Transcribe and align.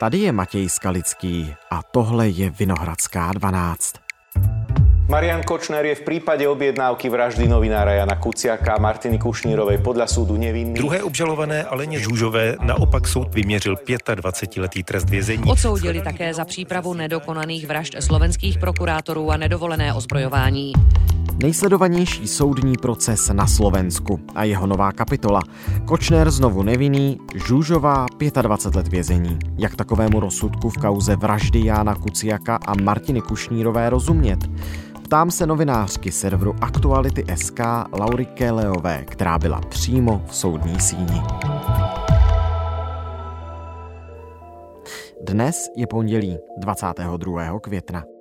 Tady 0.00 0.18
je 0.18 0.32
Matěj 0.32 0.68
Skalický 0.68 1.54
a 1.70 1.82
tohle 1.82 2.28
je 2.28 2.50
Vinohradská 2.50 3.32
12. 3.32 3.94
Marian 5.08 5.42
Kočner 5.42 5.84
je 5.86 5.94
v 5.94 6.00
prípade 6.00 6.48
objednávky 6.48 7.08
vraždy 7.08 7.48
novinára 7.48 7.92
Jana 7.92 8.16
Kuciaka 8.16 8.74
a 8.74 8.80
Martiny 8.80 9.20
Kušnírovej 9.20 9.84
podľa 9.84 10.08
súdu 10.08 10.40
nevinný. 10.40 10.72
Druhé 10.72 11.04
obžalované 11.04 11.68
Aleně 11.68 12.00
Žužové 12.00 12.56
naopak 12.64 13.08
soud 13.08 13.34
vyměřil 13.34 13.76
25-letý 13.76 14.82
trest 14.82 15.10
vězení. 15.10 15.44
Odsoudili 15.44 16.00
také 16.00 16.34
za 16.34 16.44
přípravu 16.44 16.94
nedokonaných 16.94 17.66
vražd 17.66 18.00
slovenských 18.00 18.58
prokurátorů 18.58 19.30
a 19.30 19.36
nedovolené 19.36 19.92
ozbrojování. 19.94 20.72
Nejsledovanější 21.42 22.28
soudní 22.28 22.76
proces 22.82 23.30
na 23.32 23.46
Slovensku 23.46 24.20
a 24.34 24.44
jeho 24.44 24.66
nová 24.66 24.92
kapitola. 24.92 25.40
Kočner 25.84 26.30
znovu 26.30 26.62
nevinný, 26.62 27.18
Žužová 27.34 28.06
25 28.42 28.76
let 28.76 28.88
vězení. 28.88 29.38
Jak 29.58 29.76
takovému 29.76 30.20
rozsudku 30.20 30.70
v 30.70 30.76
kauze 30.76 31.16
vraždy 31.16 31.64
Jána 31.64 31.94
Kuciaka 31.94 32.58
a 32.66 32.74
Martiny 32.82 33.20
Kušnírové 33.20 33.90
rozumět? 33.90 34.38
Ptám 35.02 35.30
se 35.30 35.46
novinářky 35.46 36.12
serveru 36.12 36.54
Aktuality.sk 36.60 37.60
Laury 37.92 38.26
Keleové, 38.26 39.04
která 39.04 39.38
byla 39.38 39.60
přímo 39.60 40.22
v 40.26 40.34
soudní 40.34 40.80
síni. 40.80 41.22
Dnes 45.22 45.68
je 45.76 45.86
pondělí 45.86 46.38
22. 46.58 47.60
května. 47.60 48.19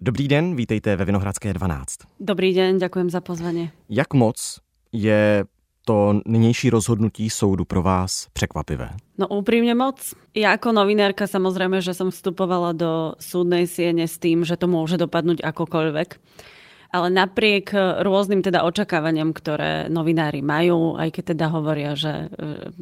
Dobrý 0.00 0.28
den, 0.28 0.56
vítejte 0.56 0.96
ve 0.96 1.04
Vinohradské 1.04 1.52
12. 1.52 1.98
Dobrý 2.20 2.54
den, 2.54 2.78
ďakujem 2.78 3.10
za 3.10 3.20
pozvanie. 3.20 3.72
Jak 3.88 4.14
moc 4.14 4.60
je 4.92 5.44
to 5.84 6.20
nynější 6.26 6.70
rozhodnutí 6.70 7.30
soudu 7.30 7.64
pro 7.64 7.82
vás 7.82 8.28
překvapivé? 8.32 8.90
No 9.18 9.24
úprimne 9.32 9.72
moc. 9.72 10.12
Ja 10.36 10.52
ako 10.52 10.76
novinárka 10.76 11.24
samozrejme, 11.24 11.80
že 11.80 11.96
som 11.96 12.12
vstupovala 12.12 12.76
do 12.76 13.16
súdnej 13.16 13.64
siene 13.64 14.04
s 14.04 14.20
tým, 14.20 14.44
že 14.44 14.60
to 14.60 14.68
môže 14.68 15.00
dopadnúť 15.00 15.40
akokoľvek. 15.40 16.08
Ale 16.96 17.12
napriek 17.12 17.76
rôznym 18.00 18.40
teda 18.40 18.64
očakávaniam, 18.64 19.36
ktoré 19.36 19.92
novinári 19.92 20.40
majú, 20.40 20.96
aj 20.96 21.12
keď 21.12 21.24
teda 21.36 21.46
hovoria, 21.52 21.92
že, 21.92 22.32
e, 22.32 22.72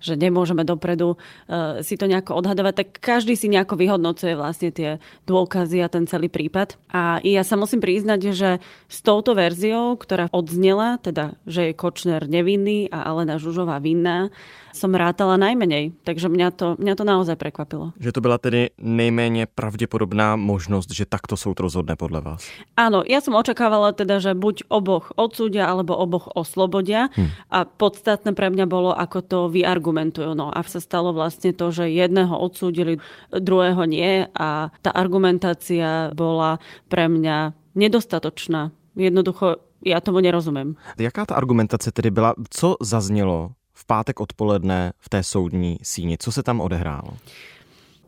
že 0.00 0.16
nemôžeme 0.16 0.64
dopredu 0.64 1.20
e, 1.44 1.84
si 1.84 2.00
to 2.00 2.08
nejako 2.08 2.40
odhadovať, 2.40 2.74
tak 2.80 2.88
každý 2.96 3.36
si 3.36 3.52
nejako 3.52 3.76
vyhodnocuje 3.76 4.32
vlastne 4.32 4.72
tie 4.72 4.96
dôkazy 5.28 5.84
a 5.84 5.92
ten 5.92 6.08
celý 6.08 6.32
prípad. 6.32 6.80
A 6.88 7.20
ja 7.20 7.44
sa 7.44 7.60
musím 7.60 7.84
priznať, 7.84 8.32
že 8.32 8.50
s 8.88 8.98
touto 9.04 9.36
verziou, 9.36 10.00
ktorá 10.00 10.32
odznela, 10.32 10.96
teda, 10.96 11.36
že 11.44 11.68
je 11.68 11.76
Kočner 11.76 12.24
nevinný 12.24 12.88
a 12.88 13.04
Alena 13.04 13.36
Žužová 13.36 13.84
vinná, 13.84 14.32
som 14.72 14.94
rátala 14.94 15.36
najmenej, 15.36 15.92
takže 16.06 16.30
mňa 16.30 16.48
to, 16.54 16.66
mňa 16.78 16.94
to 16.94 17.04
naozaj 17.04 17.36
prekvapilo. 17.36 17.92
Že 18.00 18.12
to 18.12 18.20
byla 18.20 18.38
tedy 18.38 18.70
nejméně 18.78 19.46
pravděpodobná 19.46 20.36
možnost, 20.36 20.90
že 20.94 21.06
takto 21.06 21.36
soud 21.36 21.60
rozhodne 21.60 21.96
podle 21.96 22.20
vás? 22.20 22.46
Áno, 22.78 23.02
ja 23.02 23.18
som 23.18 23.34
očakávala 23.34 23.90
teda, 23.92 24.22
že 24.22 24.38
buď 24.38 24.70
oboch 24.70 25.10
odsúdia, 25.18 25.66
alebo 25.66 25.98
oboch 25.98 26.30
oslobodia 26.34 27.10
hm. 27.12 27.28
a 27.50 27.64
podstatné 27.66 28.32
pre 28.32 28.48
mňa 28.52 28.66
bolo, 28.70 28.94
ako 28.94 29.18
to 29.24 29.38
vyargumentujú. 29.50 30.32
No 30.38 30.54
a 30.54 30.60
sa 30.68 30.84
stalo 30.84 31.16
vlastne 31.16 31.56
to, 31.56 31.72
že 31.72 31.88
jedného 31.88 32.36
odsúdili, 32.36 33.00
druhého 33.32 33.82
nie 33.88 34.28
a 34.36 34.68
tá 34.84 34.90
argumentácia 34.92 36.12
bola 36.12 36.60
pre 36.92 37.08
mňa 37.08 37.56
nedostatočná. 37.74 38.70
Jednoducho 38.94 39.64
ja 39.86 40.02
tomu 40.02 40.20
nerozumím. 40.20 40.76
Jaká 40.98 41.26
ta 41.26 41.34
argumentace 41.34 41.92
tedy 41.92 42.10
byla? 42.10 42.34
Co 42.50 42.76
zaznělo 42.82 43.50
v 43.78 43.82
pátek 43.86 44.18
odpoledne 44.18 44.98
v 44.98 45.08
té 45.08 45.22
soudní 45.22 45.78
síni? 45.82 46.18
Co 46.18 46.32
se 46.32 46.42
tam 46.42 46.60
odehrálo? 46.60 47.14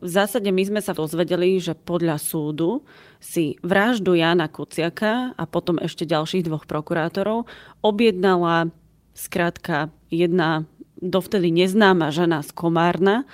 V 0.01 0.09
zásade 0.09 0.49
my 0.49 0.65
sme 0.65 0.81
sa 0.81 0.97
dozvedeli, 0.97 1.61
že 1.61 1.77
podľa 1.77 2.17
súdu 2.17 2.81
si 3.21 3.61
vraždu 3.61 4.17
Jana 4.17 4.49
Kuciaka 4.49 5.37
a 5.37 5.43
potom 5.45 5.77
ešte 5.77 6.09
ďalších 6.09 6.49
dvoch 6.49 6.65
prokurátorov 6.65 7.45
objednala 7.85 8.73
skrátka 9.13 9.93
jedna 10.09 10.65
dovtedy 10.97 11.53
neznáma 11.53 12.09
žena 12.09 12.41
z 12.41 12.49
Komárna, 12.49 13.29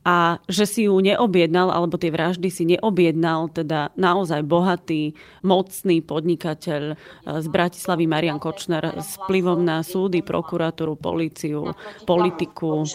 a 0.00 0.40
že 0.48 0.64
si 0.64 0.80
ju 0.88 0.96
neobjednal, 0.96 1.68
alebo 1.68 2.00
tie 2.00 2.08
vraždy 2.08 2.48
si 2.48 2.64
neobjednal 2.64 3.52
teda 3.52 3.92
naozaj 4.00 4.40
bohatý, 4.48 5.12
mocný 5.44 6.00
podnikateľ 6.00 6.82
eh, 6.92 6.96
z 7.40 7.46
Bratislavy 7.52 8.08
Marian 8.08 8.40
Kočner 8.40 8.96
s 8.96 9.20
vplyvom 9.20 9.60
na 9.60 9.84
súdy, 9.84 10.24
prokuratúru, 10.24 10.96
políciu, 10.96 11.76
politiku. 12.08 12.88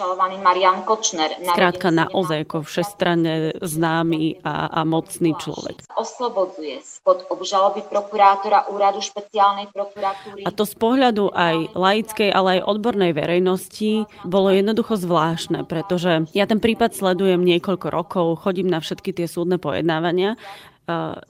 Skrátka 1.45 1.93
naozaj 1.93 2.49
ako 2.49 2.65
všestranne 2.65 3.61
známy 3.61 4.41
a, 4.41 4.69
a 4.73 4.79
mocný 4.81 5.37
človek. 5.37 5.85
Oslobodzuje 5.93 6.81
spod 6.81 7.29
obžaloby 7.29 7.85
prokurátora 7.85 8.73
úradu 8.73 8.99
špeciálnej 9.05 9.69
prokuratúry. 9.69 10.41
A 10.41 10.49
to 10.49 10.65
z 10.65 10.73
pohľadu 10.73 11.29
aj 11.29 11.77
laickej, 11.77 12.29
ale 12.33 12.59
aj 12.59 12.67
odbornej 12.67 13.11
verejnosti 13.13 14.09
bolo 14.25 14.49
jednoducho 14.49 14.97
zvláštne, 14.97 15.69
pretože 15.69 16.25
ja 16.33 16.49
ten 16.49 16.57
prípad 16.57 16.94
sledujem 16.95 17.43
niekoľko 17.43 17.91
rokov, 17.91 18.47
chodím 18.47 18.71
na 18.71 18.79
všetky 18.79 19.11
tie 19.11 19.27
súdne 19.27 19.59
pojednávania. 19.59 20.39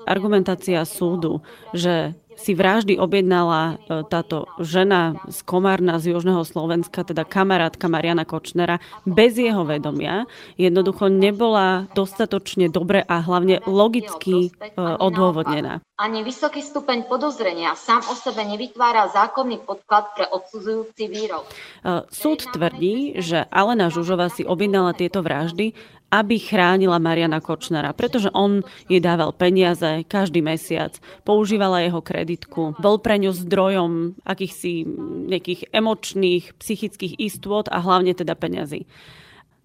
Argumentácia 0.05 0.85
súdu, 0.85 1.41
že 1.73 2.13
si 2.35 2.51
vraždy 2.53 2.99
objednala 2.99 3.79
e, 3.81 4.03
táto 4.07 4.45
žena 4.61 5.17
z 5.27 5.39
Komárna 5.47 5.97
z 5.97 6.13
Južného 6.13 6.43
Slovenska, 6.43 7.07
teda 7.07 7.23
kamarátka 7.23 7.87
Mariana 7.87 8.27
Kočnera, 8.27 8.83
bez 9.07 9.39
jeho 9.39 9.63
vedomia, 9.65 10.27
jednoducho 10.59 11.07
nebola 11.07 11.87
dostatočne 11.95 12.67
dobre 12.69 13.01
a 13.01 13.23
hlavne 13.23 13.63
logicky 13.65 14.47
e, 14.47 14.79
odôvodnená. 14.79 15.81
Ani 15.95 16.27
vysoký 16.27 16.59
stupeň 16.59 17.07
podozrenia 17.07 17.71
sám 17.79 18.03
o 18.11 18.15
sebe 18.19 18.43
nevytvára 18.43 19.07
zákonný 19.15 19.63
podklad 19.63 20.11
pre 20.11 20.27
odsudzujúci 20.27 21.03
výrok. 21.07 21.47
E, 21.47 22.03
súd 22.11 22.43
tvrdí, 22.51 23.17
že 23.23 23.47
Alena 23.47 23.87
Žužová 23.87 24.27
si 24.27 24.43
objednala 24.43 24.91
tieto 24.91 25.23
vraždy 25.23 25.71
aby 26.15 26.39
chránila 26.39 27.01
Mariana 27.01 27.43
Kočnera, 27.43 27.91
pretože 27.91 28.31
on 28.31 28.63
jej 28.87 29.03
dával 29.03 29.35
peniaze 29.35 30.05
každý 30.07 30.39
mesiac, 30.39 30.95
používala 31.27 31.83
jeho 31.83 31.99
kreditku, 32.25 32.73
bol 32.81 32.97
pre 32.97 33.21
ňu 33.21 33.29
zdrojom 33.37 34.17
akýchsi 34.25 34.81
nejakých 35.29 35.69
emočných, 35.69 36.57
psychických 36.57 37.21
istôt 37.21 37.69
a 37.69 37.77
hlavne 37.77 38.17
teda 38.17 38.33
peňazí. 38.33 38.89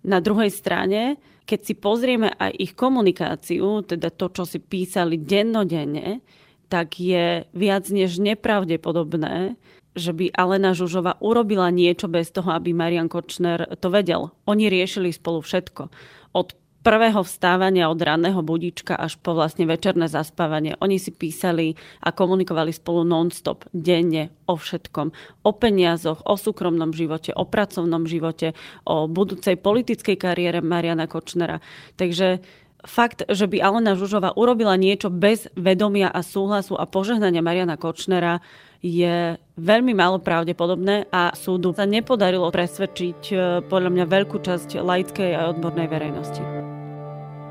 Na 0.05 0.21
druhej 0.21 0.53
strane, 0.53 1.17
keď 1.49 1.61
si 1.65 1.73
pozrieme 1.73 2.29
aj 2.37 2.53
ich 2.61 2.73
komunikáciu, 2.77 3.81
teda 3.81 4.13
to, 4.13 4.29
čo 4.29 4.45
si 4.45 4.61
písali 4.61 5.17
dennodenne, 5.17 6.21
tak 6.69 7.01
je 7.01 7.49
viac 7.57 7.89
než 7.89 8.21
nepravdepodobné, 8.21 9.57
že 9.97 10.15
by 10.15 10.31
Alena 10.37 10.71
Žužova 10.77 11.19
urobila 11.19 11.67
niečo 11.73 12.07
bez 12.07 12.31
toho, 12.31 12.55
aby 12.55 12.71
Marian 12.71 13.11
Kočner 13.11 13.67
to 13.81 13.91
vedel. 13.91 14.31
Oni 14.47 14.71
riešili 14.71 15.11
spolu 15.11 15.43
všetko 15.43 15.91
od 16.31 16.55
prvého 16.81 17.21
vstávania 17.21 17.93
od 17.93 18.01
ranného 18.01 18.41
budička 18.41 18.97
až 18.97 19.21
po 19.21 19.37
vlastne 19.37 19.69
večerné 19.69 20.09
zaspávanie. 20.09 20.77
Oni 20.81 20.97
si 20.97 21.13
písali 21.13 21.77
a 22.01 22.13
komunikovali 22.13 22.73
spolu 22.73 23.05
non-stop, 23.05 23.69
denne, 23.71 24.33
o 24.49 24.57
všetkom. 24.57 25.13
O 25.45 25.51
peniazoch, 25.53 26.25
o 26.25 26.35
súkromnom 26.35 26.91
živote, 26.97 27.37
o 27.37 27.45
pracovnom 27.45 28.09
živote, 28.09 28.57
o 28.89 29.07
budúcej 29.07 29.61
politickej 29.61 30.17
kariére 30.17 30.59
Mariana 30.65 31.05
Kočnera. 31.05 31.61
Takže 32.01 32.41
fakt, 32.89 33.29
že 33.29 33.45
by 33.45 33.61
Alena 33.61 33.93
Žužová 33.93 34.33
urobila 34.37 34.77
niečo 34.81 35.13
bez 35.13 35.53
vedomia 35.53 36.09
a 36.09 36.25
súhlasu 36.25 36.81
a 36.81 36.89
požehnania 36.89 37.45
Mariana 37.45 37.77
Kočnera 37.77 38.41
je 38.81 39.37
veľmi 39.61 39.93
málo 39.93 40.25
pravdepodobné 40.25 41.13
a 41.13 41.37
súdu 41.37 41.77
sa 41.77 41.85
nepodarilo 41.85 42.49
presvedčiť 42.49 43.21
e, 43.29 43.35
podľa 43.69 43.91
mňa 43.93 44.05
veľkú 44.09 44.41
časť 44.41 44.81
laickej 44.81 45.31
a 45.37 45.53
odbornej 45.53 45.87
verejnosti. 45.93 46.70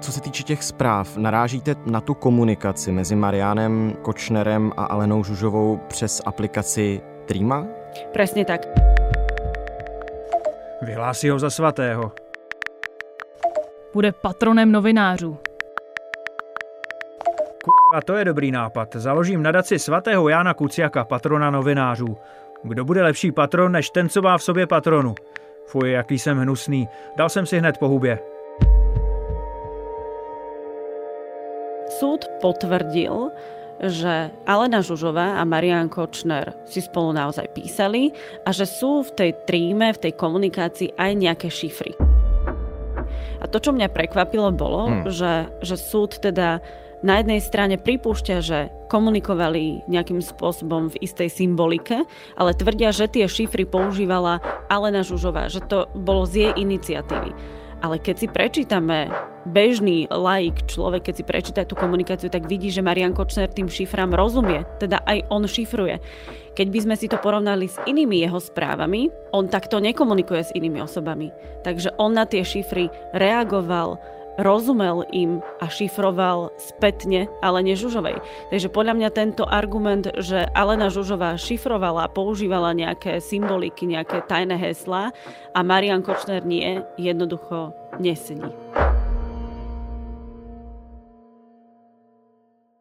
Co 0.02 0.12
se 0.12 0.22
týče 0.22 0.44
těch 0.44 0.64
zpráv, 0.64 1.18
narážíte 1.18 1.76
na 1.86 2.02
tu 2.02 2.14
komunikaci 2.14 2.92
mezi 2.92 3.16
Marianem 3.16 3.94
Kočnerem 4.02 4.72
a 4.78 4.84
Alenou 4.84 5.24
Žužovou 5.24 5.80
přes 5.88 6.22
aplikaci 6.26 7.02
Trima? 7.26 7.66
Presne 8.14 8.46
tak. 8.46 8.62
Vyhlásí 10.82 11.30
ho 11.30 11.40
za 11.40 11.50
svatého. 11.50 12.12
Bude 13.94 14.12
patronem 14.12 14.72
novinářů. 14.72 15.38
A 17.96 18.02
to 18.02 18.14
je 18.14 18.26
dobrý 18.26 18.52
nápad. 18.52 18.96
Založím 18.96 19.44
nadaci 19.44 19.80
svatého 19.80 20.30
Jána 20.30 20.54
Kuciaka, 20.54 21.04
patrona 21.04 21.52
novinářů. 21.52 22.18
Kdo 22.64 22.86
bude 22.86 23.04
lepší 23.04 23.32
patron, 23.32 23.72
než 23.72 23.90
ten, 23.90 24.10
co 24.10 24.22
má 24.22 24.38
v 24.38 24.44
sobě 24.44 24.68
patronu? 24.68 25.16
Fuj, 25.66 25.92
jaký 25.92 26.20
jsem 26.20 26.38
hnusný. 26.38 26.88
Dal 27.16 27.30
jsem 27.30 27.46
si 27.46 27.60
hned 27.60 27.78
po 27.78 27.88
hubě. 27.88 28.20
Súd 32.00 32.32
potvrdil, 32.40 33.28
že 33.84 34.32
Alena 34.48 34.80
Žužová 34.80 35.36
a 35.36 35.44
Marian 35.44 35.92
Kočner 35.92 36.56
si 36.64 36.80
spolu 36.80 37.12
naozaj 37.12 37.52
písali 37.52 38.16
a 38.48 38.56
že 38.56 38.64
sú 38.64 39.04
v 39.04 39.12
tej 39.12 39.32
tríme, 39.44 39.92
v 39.92 40.08
tej 40.08 40.14
komunikácii 40.16 40.96
aj 40.96 41.12
nejaké 41.20 41.48
šifry. 41.52 42.00
A 43.40 43.48
to, 43.52 43.60
čo 43.60 43.76
mňa 43.76 43.92
prekvapilo, 43.92 44.52
bolo, 44.56 44.88
hmm. 44.88 45.12
že, 45.12 45.52
že 45.60 45.76
súd 45.76 46.24
teda 46.24 46.64
na 47.04 47.20
jednej 47.20 47.44
strane 47.44 47.76
pripúšťa, 47.76 48.36
že 48.44 48.72
komunikovali 48.88 49.88
nejakým 49.92 50.24
spôsobom 50.24 50.92
v 50.92 51.00
istej 51.04 51.28
symbolike, 51.28 52.04
ale 52.40 52.56
tvrdia, 52.56 52.96
že 52.96 53.12
tie 53.12 53.28
šifry 53.28 53.68
používala 53.68 54.40
Alena 54.72 55.04
Žužová, 55.04 55.52
že 55.52 55.64
to 55.68 55.88
bolo 56.00 56.24
z 56.24 56.48
jej 56.48 56.54
iniciatívy. 56.60 57.32
Ale 57.80 57.96
keď 58.00 58.16
si 58.20 58.28
prečítame 58.28 59.08
bežný 59.48 60.10
laik 60.12 60.68
človek, 60.68 61.12
keď 61.12 61.14
si 61.16 61.24
prečíta 61.24 61.62
tú 61.64 61.78
komunikáciu, 61.78 62.28
tak 62.28 62.50
vidí, 62.50 62.68
že 62.74 62.84
Marian 62.84 63.16
Kočner 63.16 63.48
tým 63.48 63.72
šifrám 63.72 64.12
rozumie, 64.12 64.66
teda 64.82 65.00
aj 65.08 65.28
on 65.32 65.48
šifruje. 65.48 66.00
Keď 66.58 66.68
by 66.68 66.80
sme 66.84 66.96
si 67.00 67.08
to 67.08 67.16
porovnali 67.22 67.72
s 67.72 67.80
inými 67.88 68.20
jeho 68.20 68.42
správami, 68.42 69.08
on 69.32 69.48
takto 69.48 69.80
nekomunikuje 69.80 70.42
s 70.44 70.52
inými 70.52 70.84
osobami. 70.84 71.32
Takže 71.64 71.96
on 71.96 72.20
na 72.20 72.28
tie 72.28 72.44
šifry 72.44 72.92
reagoval, 73.16 73.96
rozumel 74.40 75.08
im 75.16 75.40
a 75.60 75.72
šifroval 75.72 76.52
spätne 76.60 77.32
Alene 77.40 77.80
Žužovej. 77.80 78.20
Takže 78.52 78.68
podľa 78.72 78.94
mňa 78.96 79.10
tento 79.16 79.44
argument, 79.48 80.12
že 80.20 80.48
Alena 80.52 80.92
Žužová 80.92 81.40
šifrovala 81.40 82.12
používala 82.12 82.76
nejaké 82.76 83.24
symboliky, 83.24 83.88
nejaké 83.88 84.24
tajné 84.28 84.60
heslá 84.60 85.16
a 85.56 85.60
Marian 85.64 86.04
Kočner 86.04 86.44
nie, 86.44 86.84
jednoducho 87.00 87.72
nesedí. 88.04 88.52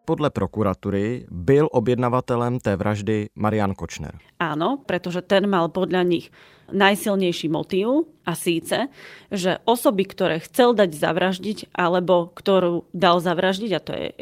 Podle 0.08 0.30
prokuratury 0.30 1.26
byl 1.30 1.68
objednavatelem 1.72 2.58
té 2.58 2.76
vraždy 2.76 3.28
Marian 3.36 3.74
Kočner. 3.74 4.16
Áno, 4.40 4.80
pretože 4.88 5.20
ten 5.20 5.44
mal 5.44 5.68
podľa 5.68 6.00
nich 6.00 6.32
najsilnejší 6.72 7.52
motív 7.52 8.08
a 8.24 8.32
síce, 8.32 8.88
že 9.28 9.60
osoby, 9.68 10.08
ktoré 10.08 10.40
chcel 10.40 10.72
dať 10.72 10.96
zavraždiť 10.96 11.58
alebo 11.76 12.32
ktorú 12.32 12.88
dal 12.96 13.20
zavraždiť, 13.20 13.70
a 13.76 13.80
to 13.84 13.92
je 13.92 14.06
e, 14.08 14.14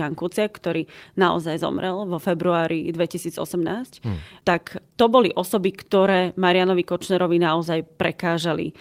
Jan 0.00 0.16
Kuciak, 0.16 0.48
ktorý 0.48 0.88
naozaj 1.20 1.60
zomrel 1.60 2.08
vo 2.08 2.16
februári 2.16 2.88
2018, 2.88 3.36
hmm. 4.00 4.48
tak 4.48 4.80
to 4.96 5.12
boli 5.12 5.28
osoby, 5.28 5.76
ktoré 5.76 6.32
Marianovi 6.40 6.88
Kočnerovi 6.88 7.36
naozaj 7.36 7.84
prekážali 8.00 8.72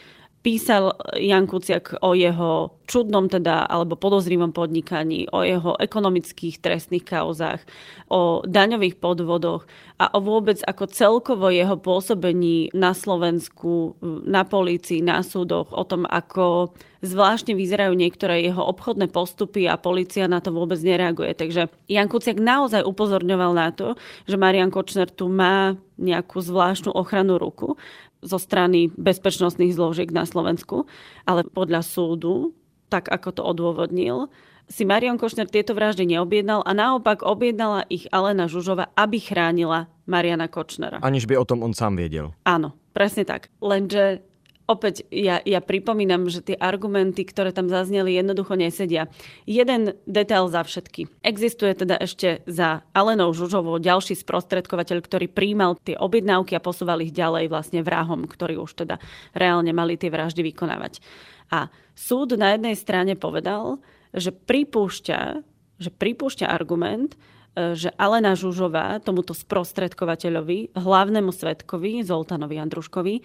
písal 0.44 0.92
Jan 1.16 1.48
Kuciak 1.48 2.04
o 2.04 2.12
jeho 2.12 2.76
čudnom 2.84 3.32
teda, 3.32 3.64
alebo 3.64 3.96
podozrivom 3.96 4.52
podnikaní, 4.52 5.32
o 5.32 5.40
jeho 5.40 5.80
ekonomických 5.80 6.60
trestných 6.60 7.08
kauzách, 7.08 7.64
o 8.12 8.44
daňových 8.44 9.00
podvodoch 9.00 9.64
a 10.04 10.12
o 10.12 10.20
vôbec 10.20 10.60
ako 10.68 10.92
celkovo 10.92 11.48
jeho 11.48 11.80
pôsobení 11.80 12.68
na 12.76 12.92
Slovensku, 12.92 13.96
na 14.28 14.44
polícii, 14.44 15.00
na 15.00 15.24
súdoch, 15.24 15.72
o 15.72 15.84
tom, 15.88 16.04
ako 16.04 16.76
zvláštne 17.00 17.56
vyzerajú 17.56 17.96
niektoré 17.96 18.44
jeho 18.44 18.68
obchodné 18.68 19.08
postupy 19.12 19.64
a 19.68 19.80
policia 19.80 20.28
na 20.28 20.44
to 20.44 20.52
vôbec 20.52 20.80
nereaguje. 20.84 21.40
Takže 21.40 21.72
Jan 21.88 22.12
Kuciak 22.12 22.40
naozaj 22.40 22.84
upozorňoval 22.84 23.52
na 23.56 23.72
to, 23.72 23.96
že 24.28 24.36
Marian 24.36 24.72
Kočner 24.72 25.08
tu 25.08 25.32
má 25.32 25.80
nejakú 25.96 26.44
zvláštnu 26.44 26.92
ochranu 26.92 27.40
ruku 27.40 27.80
zo 28.24 28.40
strany 28.40 28.90
bezpečnostných 28.96 29.76
zložiek 29.76 30.10
na 30.10 30.24
Slovensku, 30.24 30.88
ale 31.28 31.44
podľa 31.44 31.84
súdu, 31.84 32.56
tak 32.88 33.12
ako 33.12 33.30
to 33.36 33.42
odôvodnil, 33.44 34.32
si 34.72 34.88
Marian 34.88 35.20
Košner 35.20 35.52
tieto 35.52 35.76
vraždy 35.76 36.08
neobjednal 36.08 36.64
a 36.64 36.72
naopak 36.72 37.22
objednala 37.22 37.84
ich 37.92 38.08
Alena 38.16 38.48
Žužova, 38.48 38.96
aby 38.96 39.20
chránila 39.20 39.92
Mariana 40.08 40.48
Kočnera. 40.48 41.04
Aniž 41.04 41.28
by 41.28 41.36
o 41.36 41.46
tom 41.48 41.62
on 41.68 41.76
sám 41.76 42.00
vedel. 42.00 42.32
Áno, 42.48 42.72
presne 42.96 43.28
tak. 43.28 43.52
Lenže 43.60 44.24
opäť 44.74 45.06
ja, 45.14 45.38
ja 45.46 45.62
pripomínam, 45.62 46.26
že 46.28 46.42
tie 46.42 46.58
argumenty, 46.58 47.22
ktoré 47.22 47.54
tam 47.54 47.70
zazneli, 47.70 48.18
jednoducho 48.18 48.58
nesedia. 48.58 49.08
Jeden 49.46 49.94
detail 50.10 50.50
za 50.50 50.66
všetky. 50.66 51.08
Existuje 51.22 51.78
teda 51.78 52.02
ešte 52.02 52.42
za 52.50 52.82
Alenou 52.98 53.32
Žužovou 53.32 53.78
ďalší 53.78 54.18
sprostredkovateľ, 54.18 54.98
ktorý 55.06 55.30
príjmal 55.30 55.78
tie 55.86 55.94
objednávky 55.94 56.58
a 56.58 56.64
posúval 56.66 57.06
ich 57.06 57.14
ďalej 57.14 57.54
vlastne 57.54 57.86
vrahom, 57.86 58.26
ktorí 58.26 58.58
už 58.58 58.74
teda 58.84 58.98
reálne 59.38 59.70
mali 59.72 59.96
tie 59.96 60.10
vraždy 60.10 60.42
vykonávať. 60.42 61.00
A 61.54 61.70
súd 61.94 62.34
na 62.34 62.58
jednej 62.58 62.74
strane 62.74 63.14
povedal, 63.14 63.78
že 64.14 64.34
pripúšťa, 64.34 65.20
že 65.78 65.90
pripúšťa 65.90 66.50
argument, 66.50 67.14
e, 67.54 67.78
že 67.78 67.94
Alena 67.98 68.34
Žužová 68.34 68.98
tomuto 69.02 69.38
sprostredkovateľovi, 69.38 70.74
hlavnému 70.78 71.30
svetkovi, 71.30 72.02
Zoltanovi 72.02 72.58
Andruškovi, 72.58 73.16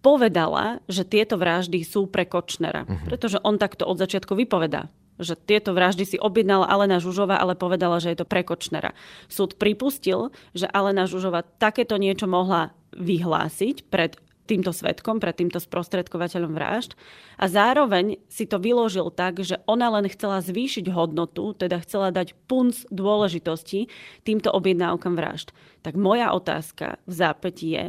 povedala, 0.00 0.78
že 0.86 1.02
tieto 1.02 1.36
vraždy 1.36 1.82
sú 1.82 2.06
pre 2.06 2.24
Kočnera. 2.24 2.86
Uh-huh. 2.86 3.06
Pretože 3.08 3.42
on 3.42 3.58
takto 3.58 3.84
od 3.86 3.98
začiatku 3.98 4.34
vypovedá 4.38 4.90
že 5.18 5.34
tieto 5.34 5.74
vraždy 5.74 6.04
si 6.06 6.16
objednala 6.16 6.70
Alena 6.70 7.02
Žužova, 7.02 7.42
ale 7.42 7.58
povedala, 7.58 7.98
že 7.98 8.14
je 8.14 8.22
to 8.22 8.26
pre 8.30 8.46
Kočnera. 8.46 8.94
Súd 9.26 9.58
pripustil, 9.58 10.30
že 10.54 10.70
Alena 10.70 11.10
Žužova 11.10 11.42
takéto 11.58 11.98
niečo 11.98 12.30
mohla 12.30 12.70
vyhlásiť 12.94 13.90
pred 13.90 14.14
týmto 14.48 14.72
svetkom, 14.72 15.20
pred 15.20 15.36
týmto 15.36 15.60
sprostredkovateľom 15.60 16.56
vražd 16.56 16.96
a 17.36 17.52
zároveň 17.52 18.16
si 18.32 18.48
to 18.48 18.56
vyložil 18.56 19.12
tak, 19.12 19.44
že 19.44 19.60
ona 19.68 19.92
len 19.92 20.08
chcela 20.08 20.40
zvýšiť 20.40 20.88
hodnotu, 20.88 21.52
teda 21.52 21.84
chcela 21.84 22.08
dať 22.08 22.32
punc 22.48 22.88
dôležitosti 22.88 23.92
týmto 24.24 24.48
objednávkam 24.48 25.12
vražd. 25.12 25.52
Tak 25.84 26.00
moja 26.00 26.32
otázka 26.32 26.96
v 27.04 27.12
zápäti 27.12 27.76
je, 27.76 27.86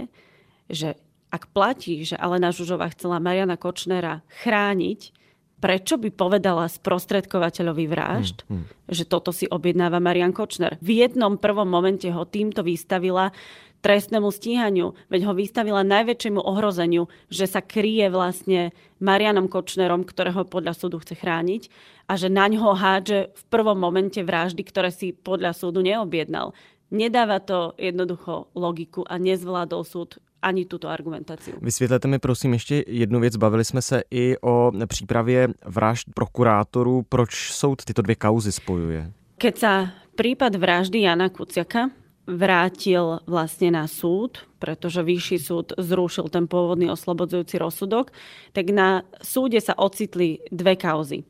že 0.68 0.90
ak 1.30 1.54
platí, 1.54 2.02
že 2.06 2.18
Alena 2.18 2.50
Žužová 2.50 2.90
chcela 2.94 3.22
Mariana 3.22 3.56
Kočnera 3.56 4.26
chrániť, 4.42 5.14
prečo 5.60 6.00
by 6.00 6.10
povedala 6.10 6.66
sprostredkovateľovi 6.72 7.86
vražd, 7.86 8.48
hmm, 8.48 8.56
hmm. 8.56 8.66
že 8.90 9.04
toto 9.06 9.30
si 9.36 9.46
objednáva 9.46 10.00
Marian 10.00 10.32
Kočner. 10.32 10.80
V 10.80 11.04
jednom 11.04 11.36
prvom 11.36 11.68
momente 11.68 12.08
ho 12.10 12.24
týmto 12.24 12.64
vystavila 12.64 13.36
trestnému 13.80 14.28
stíhaniu, 14.28 14.92
veď 15.08 15.32
ho 15.32 15.34
vystavila 15.36 15.88
najväčšiemu 15.88 16.40
ohrozeniu, 16.44 17.08
že 17.32 17.48
sa 17.48 17.64
kryje 17.64 18.12
vlastne 18.12 18.76
Marianom 19.00 19.48
Kočnerom, 19.48 20.04
ktorého 20.04 20.44
podľa 20.44 20.76
súdu 20.76 21.00
chce 21.00 21.16
chrániť 21.16 21.72
a 22.12 22.20
že 22.20 22.28
na 22.28 22.52
ňo 22.52 22.76
hádže 22.76 23.32
v 23.32 23.44
prvom 23.48 23.80
momente 23.80 24.20
vraždy, 24.20 24.68
ktoré 24.68 24.92
si 24.92 25.16
podľa 25.16 25.56
súdu 25.56 25.80
neobjednal. 25.80 26.52
Nedáva 26.92 27.40
to 27.40 27.78
jednoducho 27.78 28.52
logiku 28.58 29.06
a 29.08 29.16
nezvládol 29.22 29.84
súd 29.86 30.20
ani 30.42 30.66
tuto 30.66 30.88
argumentaci. 30.88 31.54
Vysvětlete 31.62 32.08
mi 32.08 32.20
prosím 32.20 32.54
ještě 32.54 32.84
jednu 32.88 33.20
věc. 33.20 33.36
Bavili 33.36 33.66
jsme 33.66 33.82
se 33.82 34.04
i 34.12 34.36
o 34.42 34.72
přípravě 34.86 35.48
vražd 35.66 36.08
prokurátorů. 36.14 37.02
Proč 37.10 37.52
soud 37.52 37.86
tyto 37.86 38.02
dvě 38.02 38.16
kauzy 38.16 38.52
spojuje? 38.52 39.12
Keď 39.40 39.56
sa 39.56 39.74
prípad 40.20 40.60
vraždy 40.60 41.08
Jana 41.08 41.32
Kuciaka 41.32 41.88
vrátil 42.28 43.24
vlastne 43.24 43.72
na 43.72 43.88
súd, 43.88 44.44
pretože 44.60 45.00
vyšší 45.00 45.38
súd 45.40 45.68
zrušil 45.80 46.28
ten 46.28 46.44
pôvodný 46.44 46.92
oslobodzujúci 46.92 47.56
rozsudok, 47.56 48.12
tak 48.52 48.70
na 48.76 49.08
súde 49.24 49.64
sa 49.64 49.80
ocitli 49.80 50.44
dve 50.52 50.76
kauzy. 50.76 51.24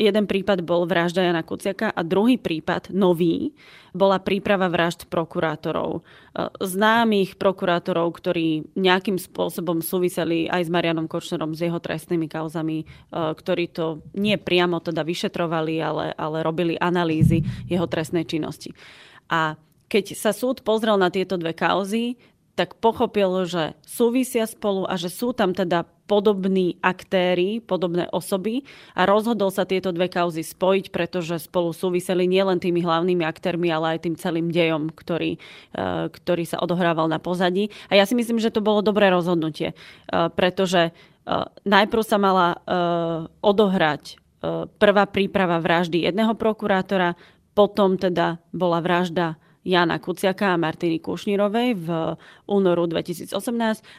Jeden 0.00 0.24
prípad 0.24 0.64
bol 0.64 0.88
vražda 0.88 1.20
Jana 1.20 1.44
Kuciaka 1.44 1.92
a 1.92 2.00
druhý 2.00 2.40
prípad, 2.40 2.88
nový, 2.88 3.52
bola 3.92 4.16
príprava 4.16 4.64
vražd 4.72 5.12
prokurátorov. 5.12 6.00
E, 6.00 6.48
známych 6.64 7.36
prokurátorov, 7.36 8.08
ktorí 8.16 8.64
nejakým 8.80 9.20
spôsobom 9.20 9.84
súviseli 9.84 10.48
aj 10.48 10.64
s 10.64 10.70
Marianom 10.72 11.04
Kočnerom, 11.04 11.52
s 11.52 11.60
jeho 11.60 11.76
trestnými 11.76 12.32
kauzami, 12.32 12.78
e, 12.80 12.84
ktorí 13.12 13.76
to 13.76 14.00
nie 14.16 14.40
priamo 14.40 14.80
teda 14.80 15.04
vyšetrovali, 15.04 15.84
ale, 15.84 16.16
ale 16.16 16.40
robili 16.40 16.80
analýzy 16.80 17.44
jeho 17.68 17.84
trestnej 17.84 18.24
činnosti. 18.24 18.72
A 19.28 19.60
keď 19.90 20.16
sa 20.16 20.32
súd 20.32 20.64
pozrel 20.64 20.96
na 20.96 21.12
tieto 21.12 21.36
dve 21.36 21.52
kauzy, 21.52 22.16
tak 22.58 22.76
pochopil, 22.76 23.46
že 23.48 23.78
súvisia 23.86 24.44
spolu 24.44 24.84
a 24.84 24.98
že 24.98 25.08
sú 25.08 25.32
tam 25.32 25.54
teda 25.56 25.86
podobní 26.10 26.74
aktéry, 26.82 27.62
podobné 27.62 28.10
osoby 28.10 28.66
a 28.98 29.06
rozhodol 29.06 29.54
sa 29.54 29.62
tieto 29.62 29.94
dve 29.94 30.10
kauzy 30.10 30.42
spojiť, 30.42 30.90
pretože 30.90 31.46
spolu 31.46 31.70
súviseli 31.70 32.26
nielen 32.26 32.58
tými 32.58 32.82
hlavnými 32.82 33.22
aktérmi, 33.22 33.70
ale 33.70 33.94
aj 33.94 34.10
tým 34.10 34.18
celým 34.18 34.50
dejom, 34.50 34.90
ktorý, 34.90 35.38
e, 35.38 35.80
ktorý 36.10 36.44
sa 36.50 36.58
odohrával 36.58 37.06
na 37.06 37.22
pozadí. 37.22 37.70
A 37.86 37.94
ja 37.94 38.02
si 38.10 38.18
myslím, 38.18 38.42
že 38.42 38.50
to 38.50 38.58
bolo 38.58 38.82
dobré 38.82 39.06
rozhodnutie, 39.14 39.70
e, 39.70 39.74
pretože 40.34 40.90
e, 40.90 40.92
najprv 41.62 42.02
sa 42.02 42.18
mala 42.18 42.58
odohrať 43.44 44.18
prvá 44.80 45.04
príprava 45.04 45.60
vraždy 45.60 46.08
jedného 46.08 46.32
prokurátora, 46.32 47.12
potom 47.52 48.00
teda 48.00 48.40
bola 48.56 48.80
vražda 48.80 49.36
Jana 49.64 50.00
Kuciaka 50.00 50.56
a 50.56 50.60
Martiny 50.60 50.98
Kušnírovej 50.98 51.76
v 51.76 51.88
únoru 52.48 52.88
2018 52.88 53.32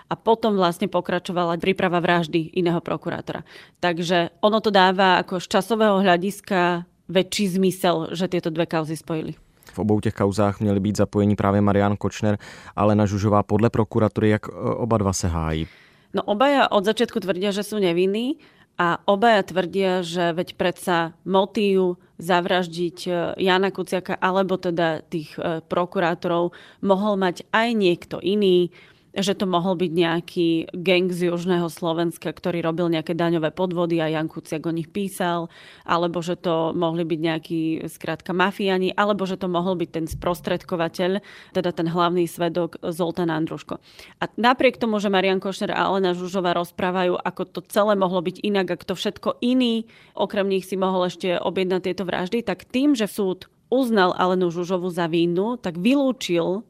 a 0.09 0.13
potom 0.17 0.57
vlastne 0.57 0.89
pokračovala 0.89 1.61
príprava 1.61 2.01
vraždy 2.01 2.57
iného 2.57 2.81
prokurátora. 2.81 3.45
Takže 3.77 4.33
ono 4.41 4.57
to 4.57 4.73
dáva 4.73 5.21
ako 5.21 5.37
z 5.37 5.47
časového 5.47 6.01
hľadiska 6.01 6.89
väčší 7.11 7.61
zmysel, 7.61 8.15
že 8.17 8.31
tieto 8.31 8.49
dve 8.49 8.65
kauzy 8.65 8.97
spojili. 8.97 9.37
V 9.71 9.79
obou 9.79 9.99
těch 9.99 10.13
kauzách 10.13 10.59
měli 10.59 10.79
být 10.79 10.97
zapojení 10.97 11.35
právě 11.35 11.61
Marian 11.61 11.95
Kočner, 11.97 12.37
ale 12.75 12.95
na 12.95 13.05
Žužová 13.05 13.43
podle 13.43 13.69
prokuratury, 13.69 14.29
jak 14.29 14.47
e, 14.47 14.51
oba 14.75 14.97
dva 14.97 15.13
se 15.13 15.27
hájí. 15.27 15.67
No 16.13 16.23
obaja 16.27 16.67
od 16.71 16.83
začiatku 16.83 17.23
tvrdia, 17.23 17.55
že 17.55 17.63
sú 17.63 17.79
nevinní, 17.79 18.35
a 18.81 18.97
obaja 19.05 19.45
tvrdia, 19.45 20.01
že 20.01 20.33
veď 20.33 20.57
predsa 20.57 21.13
motív 21.21 22.01
zavraždiť 22.21 22.97
e, 23.09 23.11
Jana 23.41 23.73
Kuciaka 23.73 24.13
alebo 24.21 24.61
teda 24.61 25.01
tých 25.01 25.33
e, 25.41 25.65
prokurátorov 25.65 26.53
mohol 26.85 27.17
mať 27.17 27.49
aj 27.49 27.69
niekto 27.73 28.21
iný, 28.21 28.69
že 29.11 29.35
to 29.35 29.43
mohol 29.43 29.75
byť 29.75 29.91
nejaký 29.91 30.49
gang 30.71 31.11
z 31.11 31.27
južného 31.31 31.67
Slovenska, 31.67 32.31
ktorý 32.31 32.63
robil 32.63 32.87
nejaké 32.87 33.11
daňové 33.11 33.51
podvody 33.51 33.99
a 33.99 34.07
Jan 34.07 34.31
Kuciak 34.31 34.63
o 34.63 34.71
nich 34.71 34.87
písal, 34.87 35.51
alebo 35.83 36.23
že 36.23 36.39
to 36.39 36.71
mohli 36.71 37.03
byť 37.03 37.19
nejakí 37.19 37.61
skrátka 37.91 38.31
mafiani, 38.31 38.95
alebo 38.95 39.27
že 39.27 39.35
to 39.35 39.51
mohol 39.51 39.75
byť 39.75 39.89
ten 39.91 40.05
sprostredkovateľ, 40.07 41.19
teda 41.51 41.71
ten 41.75 41.87
hlavný 41.91 42.23
svedok 42.23 42.79
Zoltán 42.79 43.27
Andruško. 43.27 43.83
A 44.23 44.23
napriek 44.39 44.79
tomu, 44.79 45.03
že 45.03 45.11
Marian 45.11 45.43
Košner 45.43 45.75
a 45.75 45.91
Alena 45.91 46.15
Žužová 46.15 46.55
rozprávajú, 46.55 47.19
ako 47.19 47.43
to 47.51 47.59
celé 47.67 47.99
mohlo 47.99 48.23
byť 48.23 48.39
inak, 48.47 48.79
ak 48.79 48.87
to 48.87 48.95
všetko 48.95 49.43
iný, 49.43 49.91
okrem 50.15 50.47
nich 50.47 50.63
si 50.63 50.79
mohol 50.79 51.11
ešte 51.11 51.35
objednať 51.35 51.81
tieto 51.83 52.07
vraždy, 52.07 52.47
tak 52.47 52.63
tým, 52.63 52.95
že 52.95 53.11
súd 53.11 53.51
uznal 53.71 54.15
Alenu 54.15 54.51
Žužovu 54.51 54.91
za 54.91 55.07
vínu, 55.07 55.55
tak 55.59 55.79
vylúčil 55.79 56.67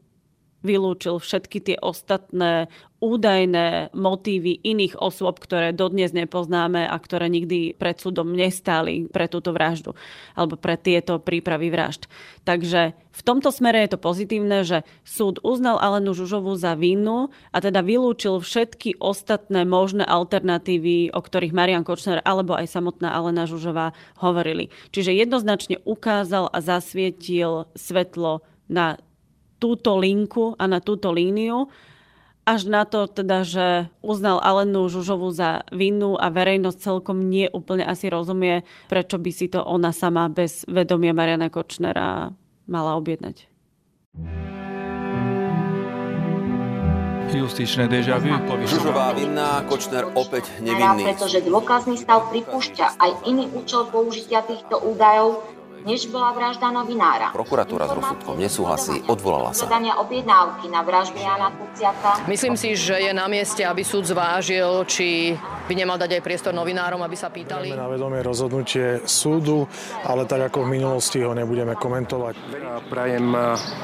vylúčil 0.62 1.18
všetky 1.18 1.58
tie 1.60 1.76
ostatné 1.78 2.70
údajné 3.02 3.90
motívy 3.98 4.62
iných 4.62 4.94
osôb, 4.94 5.42
ktoré 5.42 5.74
dodnes 5.74 6.14
nepoznáme 6.14 6.86
a 6.86 6.94
ktoré 6.94 7.26
nikdy 7.26 7.74
pred 7.74 7.98
súdom 7.98 8.30
nestáli 8.30 9.10
pre 9.10 9.26
túto 9.26 9.50
vraždu 9.50 9.98
alebo 10.38 10.54
pre 10.54 10.78
tieto 10.78 11.18
prípravy 11.18 11.74
vražd. 11.74 12.06
Takže 12.46 12.94
v 12.94 13.22
tomto 13.26 13.50
smere 13.50 13.82
je 13.84 13.90
to 13.92 13.98
pozitívne, 13.98 14.62
že 14.62 14.86
súd 15.02 15.42
uznal 15.42 15.82
Alenu 15.82 16.14
Žužovu 16.14 16.54
za 16.54 16.78
vinnu 16.78 17.34
a 17.50 17.58
teda 17.58 17.82
vylúčil 17.82 18.38
všetky 18.38 19.02
ostatné 19.02 19.66
možné 19.66 20.06
alternatívy, 20.06 21.10
o 21.10 21.20
ktorých 21.20 21.52
Marian 21.52 21.82
Kočner 21.82 22.22
alebo 22.22 22.54
aj 22.54 22.70
samotná 22.70 23.10
Alena 23.10 23.50
Žužová 23.50 23.98
hovorili. 24.22 24.70
Čiže 24.94 25.10
jednoznačne 25.10 25.82
ukázal 25.82 26.54
a 26.54 26.62
zasvietil 26.62 27.66
svetlo 27.74 28.46
na 28.70 29.02
túto 29.62 29.94
linku 29.94 30.58
a 30.58 30.66
na 30.66 30.82
túto 30.82 31.14
líniu, 31.14 31.70
až 32.42 32.66
na 32.66 32.82
to 32.82 33.06
teda, 33.06 33.46
že 33.46 33.66
uznal 34.02 34.42
Alenu 34.42 34.90
Žužovu 34.90 35.30
za 35.30 35.62
vinu 35.70 36.18
a 36.18 36.26
verejnosť 36.26 36.78
celkom 36.82 37.30
nie 37.30 37.46
úplne 37.46 37.86
asi 37.86 38.10
rozumie, 38.10 38.66
prečo 38.90 39.22
by 39.22 39.30
si 39.30 39.46
to 39.46 39.62
ona 39.62 39.94
sama 39.94 40.26
bez 40.26 40.66
vedomia 40.66 41.14
Mariana 41.14 41.46
Kočnera 41.54 42.34
mala 42.66 42.98
objednať. 42.98 43.46
Justičné 47.32 47.88
deja 47.88 48.20
vu. 48.20 48.28
Žužová 48.68 49.16
vinná, 49.16 49.64
Kočner 49.64 50.04
opäť 50.12 50.52
nevinný. 50.60 51.08
Pretože 51.08 51.40
dôkazný 51.40 51.96
stav 51.96 52.28
pripúšťa 52.28 53.00
aj 53.00 53.10
iný 53.24 53.48
účel 53.56 53.88
použitia 53.88 54.44
týchto 54.44 54.76
údajov, 54.84 55.40
než 55.82 56.08
bola 56.10 56.32
vražda 56.32 56.70
novinára. 56.70 57.34
Prokuratúra 57.34 57.90
s 57.90 57.92
rozsudkom 57.94 58.34
nesúhlasí, 58.38 59.02
odvolala 59.06 59.50
sa. 59.54 59.66
Zadania 59.66 59.98
objednávky 59.98 60.66
na 60.70 60.80
vraždu 60.82 61.18
Jana 61.18 61.50
Kuciaka. 61.54 62.24
Myslím 62.26 62.54
si, 62.56 62.74
že 62.78 62.98
je 62.98 63.12
na 63.14 63.26
mieste, 63.26 63.62
aby 63.66 63.82
súd 63.82 64.06
zvážil, 64.06 64.86
či 64.86 65.34
by 65.66 65.72
nemal 65.78 65.98
dať 65.98 66.18
aj 66.18 66.22
priestor 66.22 66.52
novinárom, 66.54 67.02
aby 67.02 67.16
sa 67.18 67.30
pýtali. 67.30 67.74
Na 67.74 67.90
vedomie 67.90 68.22
rozhodnutie 68.22 69.02
súdu, 69.06 69.66
ale 70.06 70.26
tak 70.26 70.50
ako 70.50 70.66
v 70.66 70.78
minulosti 70.78 71.22
ho 71.22 71.34
nebudeme 71.34 71.74
komentovať. 71.78 72.34
Prajem 72.90 73.34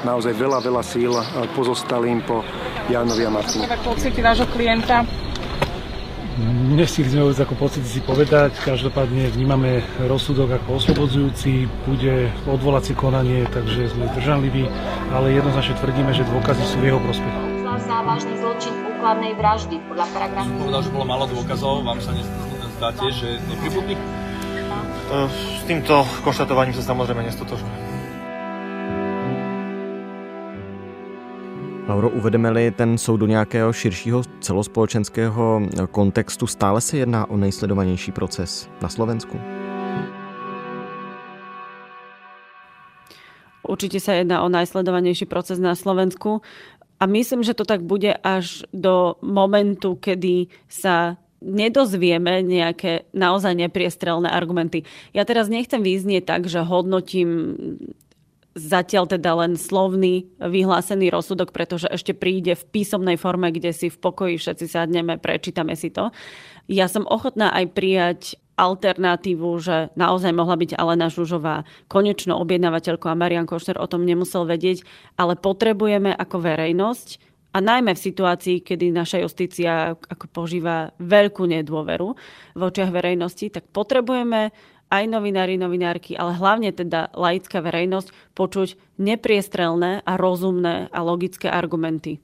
naozaj 0.02 0.32
veľa, 0.34 0.58
veľa 0.62 0.82
síl 0.82 1.12
pozostalým 1.54 2.22
po 2.26 2.42
Janovi 2.90 3.22
a 3.26 3.30
Martinovi. 3.30 3.70
Pocity 3.84 4.20
vášho 4.20 4.46
klienta 4.52 5.06
Nestihneme 6.78 7.26
vôbec 7.26 7.42
ako 7.42 7.54
pocit 7.58 7.82
si 7.82 7.98
povedať, 7.98 8.54
každopádne 8.62 9.34
vnímame 9.34 9.82
rozsudok 10.06 10.62
ako 10.62 10.78
oslobodzujúci, 10.78 11.66
bude 11.82 12.30
odvolacie 12.46 12.94
konanie, 12.94 13.42
takže 13.50 13.90
sme 13.90 14.06
zdržanliví, 14.14 14.70
ale 15.10 15.34
jednoznačne 15.34 15.74
tvrdíme, 15.82 16.14
že 16.14 16.22
dôkazy 16.30 16.62
sú 16.62 16.78
v 16.78 16.94
jeho 16.94 17.00
prospech. 17.02 17.34
Závažný 17.78 18.38
zločin 18.38 18.70
úkladnej 18.94 19.34
vraždy 19.34 19.82
podľa 19.90 20.06
paragrafu. 20.14 20.46
Som 20.46 20.58
povedal, 20.62 20.82
že 20.86 20.90
bolo 20.94 21.06
málo 21.10 21.24
dôkazov, 21.26 21.82
vám 21.82 21.98
sa 21.98 22.14
nezdá 22.14 22.88
tiež, 22.94 23.14
že 23.18 23.28
nepribudli? 23.50 23.98
S 25.32 25.62
týmto 25.66 26.06
konštatovaním 26.22 26.76
sa 26.76 26.86
samozrejme 26.86 27.26
nestotožňujem. 27.26 27.87
Lauro, 31.88 32.12
uvedeme-li 32.12 32.70
ten 32.70 32.98
soud 32.98 33.16
do 33.16 33.26
nějakého 33.26 33.72
širšího 33.72 34.22
celospolečenského 34.40 35.62
kontextu, 35.90 36.46
stále 36.46 36.80
se 36.80 36.96
jedná 36.96 37.30
o 37.30 37.36
nejsledovanější 37.36 38.12
proces 38.12 38.68
na 38.82 38.88
Slovensku? 38.88 39.40
Určite 43.64 44.00
sa 44.04 44.12
jedná 44.12 44.44
o 44.44 44.52
najsledovanejší 44.52 45.24
proces 45.24 45.56
na 45.56 45.72
Slovensku 45.72 46.44
a 47.00 47.08
myslím, 47.08 47.40
že 47.40 47.56
to 47.56 47.64
tak 47.64 47.80
bude 47.80 48.12
až 48.20 48.68
do 48.76 49.16
momentu, 49.24 49.96
kedy 49.96 50.52
sa 50.68 51.16
nedozvieme 51.40 52.44
nejaké 52.44 53.08
naozaj 53.16 53.56
nepriestrelné 53.56 54.28
argumenty. 54.28 54.84
Ja 55.16 55.24
teraz 55.24 55.48
nechcem 55.48 55.80
význieť 55.80 56.28
tak, 56.28 56.52
že 56.52 56.60
hodnotím 56.60 57.28
zatiaľ 58.58 59.06
teda 59.06 59.30
len 59.38 59.54
slovný 59.54 60.26
vyhlásený 60.42 61.14
rozsudok, 61.14 61.54
pretože 61.54 61.86
ešte 61.86 62.12
príde 62.12 62.58
v 62.58 62.68
písomnej 62.68 63.14
forme, 63.14 63.54
kde 63.54 63.70
si 63.70 63.88
v 63.88 63.96
pokoji 63.96 64.36
všetci 64.36 64.66
sadneme, 64.66 65.16
prečítame 65.22 65.78
si 65.78 65.94
to. 65.94 66.10
Ja 66.66 66.90
som 66.90 67.06
ochotná 67.06 67.54
aj 67.54 67.64
prijať 67.72 68.20
alternatívu, 68.58 69.48
že 69.62 69.94
naozaj 69.94 70.34
mohla 70.34 70.58
byť 70.58 70.74
Alena 70.74 71.06
Žužová 71.06 71.62
konečnou 71.86 72.42
objednávateľkou 72.42 73.06
a 73.06 73.16
Marian 73.16 73.46
Košner 73.46 73.78
o 73.78 73.86
tom 73.86 74.02
nemusel 74.02 74.44
vedieť, 74.44 74.82
ale 75.14 75.38
potrebujeme 75.38 76.10
ako 76.10 76.42
verejnosť 76.42 77.22
a 77.54 77.58
najmä 77.64 77.96
v 77.96 78.04
situácii, 78.04 78.56
kedy 78.60 78.92
naša 78.92 79.24
justícia 79.24 79.96
ako 79.96 80.26
požíva 80.28 80.92
veľkú 81.00 81.48
nedôveru 81.48 82.08
v 82.58 82.60
očiach 82.60 82.92
verejnosti, 82.92 83.48
tak 83.48 83.70
potrebujeme 83.72 84.52
aj 84.88 85.04
novinári, 85.08 85.60
novinárky, 85.60 86.16
ale 86.16 86.36
hlavne 86.36 86.72
teda 86.72 87.12
laická 87.12 87.60
verejnosť 87.60 88.08
počuť 88.32 88.98
nepriestrelné 89.00 90.04
a 90.04 90.12
rozumné 90.16 90.88
a 90.88 91.00
logické 91.04 91.48
argumenty. 91.48 92.20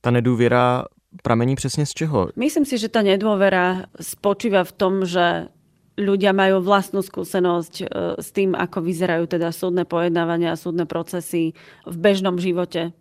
Ta 0.00 0.14
nedôvera 0.14 0.86
pramení 1.22 1.58
presne 1.58 1.84
z 1.88 2.06
čeho? 2.06 2.30
Myslím 2.38 2.64
si, 2.68 2.78
že 2.78 2.92
tá 2.92 3.02
nedôvera 3.02 3.90
spočíva 3.98 4.62
v 4.62 4.72
tom, 4.74 4.94
že 5.02 5.50
ľudia 5.96 6.36
majú 6.36 6.60
vlastnú 6.60 7.00
skúsenosť 7.00 7.74
e, 7.80 7.84
s 8.20 8.28
tým, 8.30 8.52
ako 8.52 8.84
vyzerajú 8.84 9.24
teda 9.32 9.48
súdne 9.48 9.88
pojednávania 9.88 10.52
a 10.52 10.60
súdne 10.60 10.84
procesy 10.84 11.56
v 11.88 11.96
bežnom 11.96 12.36
živote 12.36 12.92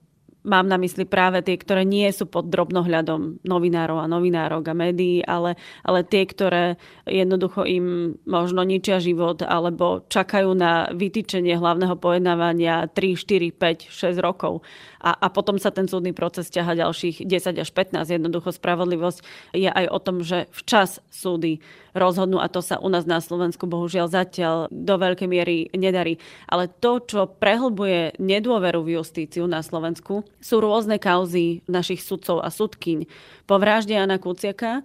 Mám 0.46 0.70
na 0.70 0.78
mysli 0.78 1.10
práve 1.10 1.42
tie, 1.42 1.58
ktoré 1.58 1.82
nie 1.82 2.06
sú 2.14 2.30
pod 2.30 2.54
drobnohľadom 2.54 3.42
novinárov 3.42 3.98
a 3.98 4.06
novinárok 4.06 4.70
a 4.70 4.78
médií, 4.78 5.26
ale, 5.26 5.58
ale 5.82 6.06
tie, 6.06 6.24
ktoré 6.30 6.78
jednoducho 7.10 7.66
im 7.66 8.14
možno 8.30 8.62
ničia 8.62 9.02
život 9.02 9.42
alebo 9.42 10.06
čakajú 10.06 10.54
na 10.54 10.94
vytýčenie 10.94 11.58
hlavného 11.58 11.98
pojednávania 11.98 12.86
3, 12.94 13.18
4, 13.18 13.50
5, 13.58 13.90
6 13.90 14.22
rokov 14.22 14.62
a, 15.06 15.14
a 15.14 15.28
potom 15.30 15.62
sa 15.62 15.70
ten 15.70 15.86
súdny 15.86 16.18
proces 16.18 16.50
ťaha 16.50 16.82
ďalších 16.82 17.30
10 17.30 17.62
až 17.62 17.70
15. 17.70 18.10
Jednoducho 18.10 18.50
spravodlivosť 18.50 19.22
je 19.54 19.70
aj 19.70 19.86
o 19.94 20.00
tom, 20.02 20.26
že 20.26 20.50
včas 20.50 20.98
súdy 21.14 21.62
rozhodnú 21.94 22.42
a 22.42 22.50
to 22.50 22.66
sa 22.66 22.82
u 22.82 22.90
nás 22.90 23.06
na 23.06 23.22
Slovensku 23.22 23.70
bohužiaľ 23.70 24.10
zatiaľ 24.10 24.66
do 24.74 24.96
veľkej 24.98 25.30
miery 25.30 25.70
nedarí. 25.78 26.18
Ale 26.50 26.66
to, 26.82 27.06
čo 27.06 27.30
prehlbuje 27.30 28.18
nedôveru 28.18 28.82
v 28.82 28.98
justíciu 28.98 29.46
na 29.46 29.62
Slovensku, 29.62 30.26
sú 30.42 30.56
rôzne 30.58 30.98
kauzy 30.98 31.62
našich 31.70 32.02
sudcov 32.02 32.42
a 32.42 32.50
sudkyň. 32.50 33.06
Po 33.46 33.62
vražde 33.62 33.94
Jana 33.94 34.18
Kuciaka 34.18 34.82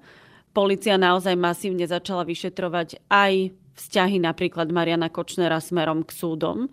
policia 0.53 1.00
naozaj 1.00 1.33
masívne 1.33 1.89
začala 1.89 2.29
vyšetrovať 2.29 3.00
aj 3.09 3.57
vzťahy 3.81 4.21
napríklad 4.21 4.69
Mariana 4.69 5.09
Kočnera 5.09 5.57
smerom 5.65 6.05
k 6.05 6.12
súdom 6.12 6.69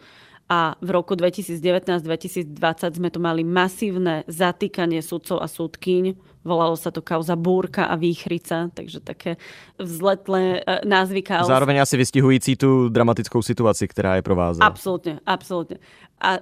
a 0.47 0.79
v 0.79 0.89
roku 0.95 1.11
2019-2020 1.19 2.55
sme 2.95 3.11
tu 3.11 3.19
mali 3.19 3.43
masívne 3.43 4.23
zatýkanie 4.31 5.03
sudcov 5.03 5.43
a 5.43 5.47
súdkyň. 5.51 6.15
Volalo 6.47 6.79
sa 6.79 6.87
to 6.87 7.03
kauza 7.03 7.35
Búrka 7.35 7.91
a 7.91 7.99
Výchrica, 7.99 8.71
takže 8.71 9.03
také 9.03 9.35
vzletlé 9.75 10.63
e, 10.63 10.87
názvy 10.87 11.19
kauz. 11.19 11.51
Zároveň 11.51 11.83
asi 11.83 11.99
vystihující 11.99 12.55
tu 12.55 12.87
dramatickou 12.87 13.43
situaci, 13.43 13.87
která 13.87 14.15
je 14.15 14.23
provázela. 14.23 14.63
Absolutne, 14.63 15.19
absolútne. 15.27 15.83
A 16.23 16.39
e, 16.39 16.41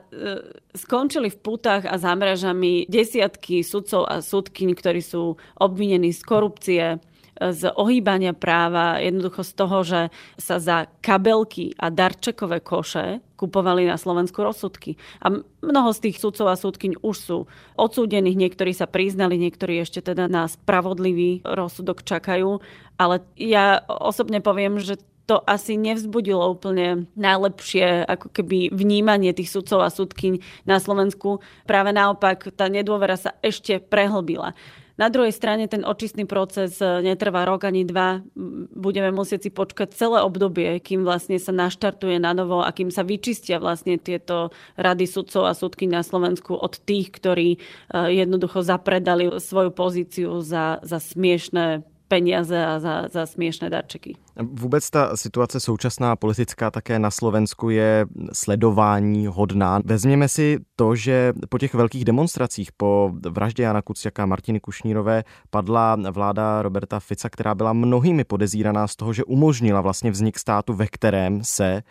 skončili 0.77 1.33
v 1.33 1.41
putách 1.41 1.89
a 1.89 1.97
zámražami 1.97 2.85
desiatky 2.85 3.65
sudcov 3.65 4.05
a 4.05 4.21
súdkyň, 4.21 4.77
ktorí 4.77 5.01
sú 5.01 5.33
obvinení 5.57 6.13
z 6.13 6.21
korupcie, 6.21 7.01
z 7.35 7.67
ohýbania 7.75 8.31
práva, 8.31 9.03
jednoducho 9.03 9.43
z 9.43 9.51
toho, 9.53 9.77
že 9.83 10.01
sa 10.39 10.55
za 10.59 10.87
kabelky 11.03 11.75
a 11.75 11.91
darčekové 11.91 12.63
koše 12.63 13.19
kupovali 13.35 13.83
na 13.83 13.99
Slovensku 13.99 14.39
rozsudky. 14.39 14.95
A 15.19 15.43
mnoho 15.59 15.91
z 15.91 16.09
tých 16.09 16.23
sudcov 16.23 16.47
a 16.47 16.55
súdkyň 16.55 17.03
už 17.03 17.15
sú 17.19 17.37
odsúdených, 17.75 18.39
niektorí 18.39 18.71
sa 18.71 18.87
priznali, 18.87 19.35
niektorí 19.35 19.83
ešte 19.83 19.99
teda 19.99 20.31
na 20.31 20.47
spravodlivý 20.47 21.43
rozsudok 21.43 22.07
čakajú. 22.07 22.63
Ale 22.95 23.27
ja 23.35 23.83
osobne 23.87 24.39
poviem, 24.39 24.79
že 24.79 24.95
to 25.25 25.41
asi 25.43 25.73
nevzbudilo 25.75 26.53
úplne 26.53 27.09
najlepšie 27.17 28.05
ako 28.05 28.29
keby 28.29 28.69
vnímanie 28.69 29.33
tých 29.33 29.49
sudcov 29.49 29.81
a 29.81 29.89
sudkyň 29.89 30.39
na 30.69 30.77
Slovensku. 30.77 31.41
Práve 31.65 31.91
naopak, 31.91 32.53
tá 32.53 32.69
nedôvera 32.69 33.17
sa 33.17 33.33
ešte 33.41 33.81
prehlbila. 33.81 34.53
Na 34.95 35.11
druhej 35.11 35.35
strane 35.35 35.67
ten 35.67 35.83
očistný 35.83 36.23
proces 36.23 36.79
netrvá 36.79 37.43
rok 37.43 37.67
ani 37.67 37.83
dva. 37.83 38.23
Budeme 38.71 39.11
musieť 39.11 39.47
si 39.47 39.51
počkať 39.51 39.91
celé 39.91 40.23
obdobie, 40.23 40.79
kým 40.79 41.03
vlastne 41.03 41.35
sa 41.35 41.51
naštartuje 41.51 42.15
na 42.15 42.31
novo 42.31 42.63
a 42.63 42.71
kým 42.71 42.87
sa 42.87 43.03
vyčistia 43.03 43.59
vlastne 43.59 43.99
tieto 43.99 44.55
rady 44.79 45.03
sudcov 45.03 45.51
a 45.51 45.57
sudky 45.57 45.83
na 45.91 45.99
Slovensku 45.99 46.55
od 46.55 46.79
tých, 46.79 47.11
ktorí 47.11 47.49
eh, 47.55 48.23
jednoducho 48.23 48.63
zapredali 48.63 49.35
svoju 49.35 49.75
pozíciu 49.75 50.39
za, 50.39 50.79
za 50.79 51.03
smiešné 51.03 51.94
peniaze 52.07 52.65
a 52.65 52.79
za, 52.79 53.07
za 53.11 53.25
směšné 53.25 53.69
darčeky. 53.69 54.15
Vůbec 54.41 54.89
ta 54.89 55.17
situace 55.17 55.59
současná 55.59 56.15
politická 56.15 56.71
také 56.71 56.99
na 56.99 57.11
Slovensku 57.11 57.69
je 57.69 58.05
sledování 58.33 59.27
hodná. 59.27 59.79
Vezměme 59.85 60.27
si 60.27 60.59
to, 60.75 60.95
že 60.95 61.33
po 61.49 61.57
těch 61.57 61.73
velkých 61.73 62.05
demonstracích 62.05 62.71
po 62.71 63.11
vraždě 63.29 63.63
Jana 63.63 63.81
Kuciaka 63.81 64.25
Martiny 64.25 64.59
Kušnírové 64.59 65.23
padla 65.49 65.97
vláda 66.11 66.61
Roberta 66.61 66.99
Fica, 66.99 67.29
která 67.29 67.55
byla 67.55 67.73
mnohými 67.73 68.23
podezíraná 68.23 68.87
z 68.87 68.95
toho, 68.95 69.13
že 69.13 69.23
umožnila 69.23 69.81
vlastně 69.81 70.11
vznik 70.11 70.39
státu, 70.39 70.73
ve 70.73 70.87
kterém 70.87 71.43
se 71.43 71.83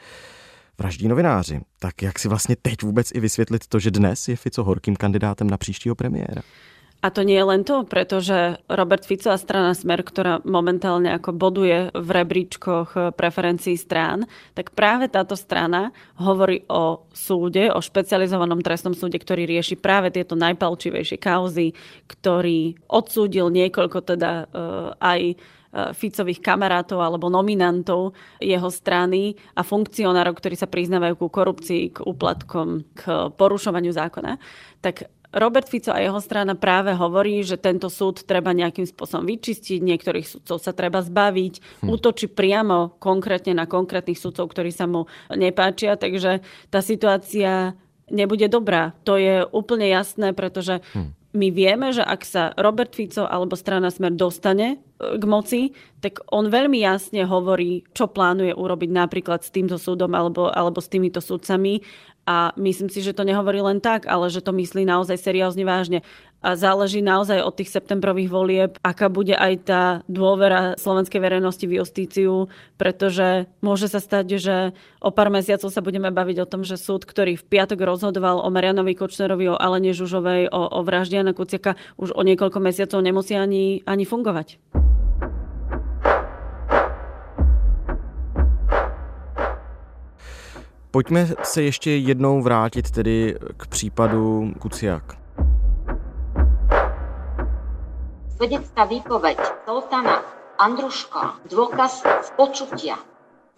vraždí 0.79 1.09
novináři. 1.09 1.61
Tak 1.79 2.03
jak 2.03 2.19
si 2.19 2.29
vlastně 2.29 2.57
teď 2.63 2.83
vůbec 2.83 3.11
i 3.15 3.21
vysvětlit 3.21 3.67
to, 3.67 3.79
že 3.79 3.91
dnes 3.91 4.29
je 4.29 4.37
Fico 4.37 4.65
horkým 4.65 4.97
kandidátem 4.97 5.51
na 5.51 5.57
příštího 5.57 5.95
premiéra? 5.95 6.43
A 7.05 7.13
to 7.13 7.21
nie 7.21 7.37
je 7.37 7.45
len 7.45 7.69
to, 7.69 7.85
pretože 7.85 8.57
Robert 8.65 9.05
Fico 9.05 9.29
a 9.29 9.37
strana 9.37 9.77
Smer, 9.77 10.01
ktorá 10.01 10.41
momentálne 10.41 11.13
ako 11.13 11.37
boduje 11.37 11.93
v 11.93 12.09
rebríčkoch 12.09 13.13
preferencií 13.13 13.77
strán, 13.77 14.25
tak 14.57 14.73
práve 14.73 15.13
táto 15.13 15.37
strana 15.37 15.93
hovorí 16.17 16.65
o 16.73 17.05
súde, 17.13 17.69
o 17.69 17.85
špecializovanom 17.85 18.65
trestnom 18.65 18.97
súde, 18.97 19.21
ktorý 19.21 19.45
rieši 19.45 19.77
práve 19.77 20.17
tieto 20.17 20.33
najpalčivejšie 20.33 21.21
kauzy, 21.21 21.77
ktorý 22.09 22.73
odsúdil 22.89 23.53
niekoľko 23.53 23.99
teda 24.01 24.49
uh, 24.49 24.97
aj 24.97 25.21
e, 25.29 25.35
Ficových 25.93 26.41
kamarátov 26.41 27.05
alebo 27.05 27.29
nominantov 27.29 28.17
jeho 28.41 28.71
strany 28.73 29.37
a 29.53 29.61
funkcionárov, 29.61 30.41
ktorí 30.41 30.57
sa 30.57 30.73
priznávajú 30.73 31.21
ku 31.21 31.29
korupcii, 31.29 31.83
k 31.93 31.99
úplatkom, 32.01 32.97
k 32.97 33.29
porušovaniu 33.37 33.93
zákona, 33.93 34.41
tak 34.81 35.05
Robert 35.35 35.67
Fico 35.67 35.91
a 35.91 35.99
jeho 35.99 36.23
strana 36.23 36.55
práve 36.55 36.95
hovorí, 36.95 37.43
že 37.43 37.59
tento 37.59 37.91
súd 37.91 38.23
treba 38.23 38.55
nejakým 38.55 38.87
spôsobom 38.87 39.27
vyčistiť, 39.27 39.83
niektorých 39.83 40.27
sudcov 40.27 40.63
sa 40.63 40.71
treba 40.71 41.03
zbaviť, 41.03 41.85
hm. 41.85 41.89
útočí 41.91 42.31
priamo 42.31 42.95
konkrétne 43.03 43.59
na 43.59 43.67
konkrétnych 43.67 44.19
sudcov, 44.19 44.55
ktorí 44.55 44.71
sa 44.71 44.87
mu 44.87 45.11
nepáčia, 45.35 45.99
takže 45.99 46.41
tá 46.71 46.81
situácia 46.81 47.75
nebude 48.07 48.47
dobrá. 48.47 48.95
To 49.03 49.19
je 49.19 49.43
úplne 49.51 49.91
jasné, 49.91 50.31
pretože 50.31 50.81
hm 50.95 51.25
my 51.35 51.51
vieme, 51.51 51.91
že 51.91 52.07
ak 52.07 52.23
sa 52.23 52.55
Robert 52.55 52.95
Fico 52.95 53.27
alebo 53.27 53.59
strana 53.59 53.91
Smer 53.91 54.15
dostane 54.15 54.79
e, 54.79 55.19
k 55.19 55.25
moci, 55.27 55.61
tak 55.99 56.23
on 56.31 56.47
veľmi 56.47 56.79
jasne 56.79 57.27
hovorí, 57.27 57.83
čo 57.91 58.07
plánuje 58.07 58.55
urobiť 58.55 58.91
napríklad 58.95 59.43
s 59.43 59.51
týmto 59.51 59.75
súdom 59.75 60.15
alebo, 60.15 60.47
alebo 60.47 60.79
s 60.79 60.87
týmito 60.87 61.19
súdcami 61.19 61.83
a 62.25 62.57
myslím 62.57 62.89
si, 62.89 63.05
že 63.05 63.13
to 63.13 63.25
nehovorí 63.25 63.61
len 63.61 63.85
tak, 63.85 64.09
ale 64.09 64.33
že 64.33 64.41
to 64.41 64.53
myslí 64.57 64.89
naozaj 64.89 65.21
seriózne 65.21 65.65
vážne. 65.69 66.01
A 66.45 66.61
záleží 66.61 67.01
naozaj 67.01 67.41
od 67.41 67.57
tých 67.57 67.73
septembrových 67.73 68.29
volieb, 68.29 68.73
aká 68.85 69.09
bude 69.09 69.33
aj 69.33 69.53
tá 69.65 69.83
dôvera 70.13 70.77
slovenskej 70.77 71.17
verejnosti 71.17 71.65
v 71.65 71.81
justíciu, 71.81 72.53
pretože 72.77 73.49
môže 73.65 73.89
sa 73.89 73.97
stať, 73.97 74.37
že 74.37 74.57
o 75.01 75.09
pár 75.09 75.33
mesiacov 75.33 75.73
sa 75.73 75.81
budeme 75.81 76.13
baviť 76.13 76.45
o 76.45 76.49
tom, 76.49 76.61
že 76.61 76.77
súd, 76.77 77.09
ktorý 77.09 77.41
v 77.41 77.49
piatok 77.49 77.81
rozhodoval 77.81 78.45
o 78.45 78.53
Marianovi 78.53 78.93
Kočnerovi, 78.93 79.57
o 79.57 79.57
Alene 79.57 79.97
Žužovej, 79.97 80.53
o, 80.53 80.61
o 80.69 80.81
vražde 80.85 81.17
Jana 81.17 81.33
Kuciaka, 81.33 81.81
už 81.97 82.13
o 82.13 82.21
niekoľko 82.21 82.61
mesiacov 82.61 83.01
nemusí 83.01 83.33
ani, 83.33 83.81
ani 83.89 84.05
fungovať. 84.05 84.61
Pojďme 90.95 91.29
se 91.43 91.63
ještě 91.63 91.91
jednou 91.91 92.43
vrátit 92.43 92.91
tedy 92.91 93.39
k 93.57 93.67
případu 93.67 94.53
Kuciak. 94.61 95.03
Svedecká 98.37 98.85
výpoveď 98.85 99.39
Zoltana 99.67 100.23
Andruška, 100.59 101.35
dôkaz 101.51 102.07
z 102.23 102.31
počutia. 102.39 102.95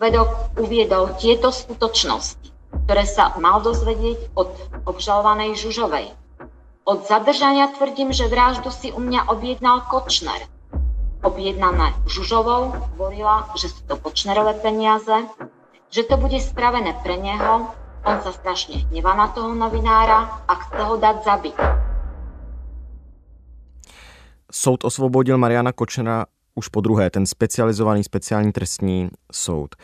Vedok 0.01 0.57
uviedol 0.57 1.13
tieto 1.21 1.53
skutočnosti, 1.53 2.49
ktoré 2.89 3.05
sa 3.05 3.37
mal 3.37 3.61
dozvedieť 3.61 4.33
od 4.33 4.57
obžalovanej 4.89 5.61
Žužovej. 5.61 6.17
Od 6.89 7.05
zadržania 7.05 7.69
tvrdím, 7.77 8.17
že 8.17 8.33
vraždu 8.33 8.73
si 8.73 8.97
u 8.97 9.01
mňa 9.05 9.29
objednal 9.29 9.85
Kočner. 9.93 10.41
Objednané 11.21 11.93
Žužovou 12.09 12.73
hovorila, 12.97 13.53
že 13.61 13.69
sú 13.69 13.85
to 13.85 14.01
Kočnerové 14.01 14.57
peniaze, 14.57 15.29
že 15.91 16.03
to 16.03 16.17
bude 16.17 16.41
spravené 16.41 16.95
pre 17.03 17.17
neho, 17.17 17.71
on 18.07 18.19
sa 18.23 18.31
strašne 18.31 18.87
hnevá 18.91 19.15
na 19.19 19.29
toho 19.35 19.55
novinára 19.55 20.47
a 20.47 20.53
chce 20.55 20.83
ho 20.83 20.95
dať 20.97 21.17
zabiť. 21.25 21.57
Soud 24.51 24.85
osvobodil 24.85 25.39
Mariana 25.39 25.73
Kočnera 25.73 26.27
už 26.55 26.69
po 26.69 26.81
druhé, 26.81 27.11
ten 27.11 27.27
specializovaný 27.27 28.05
speciální 28.05 28.53
trestní 28.53 29.11
soud. 29.33 29.75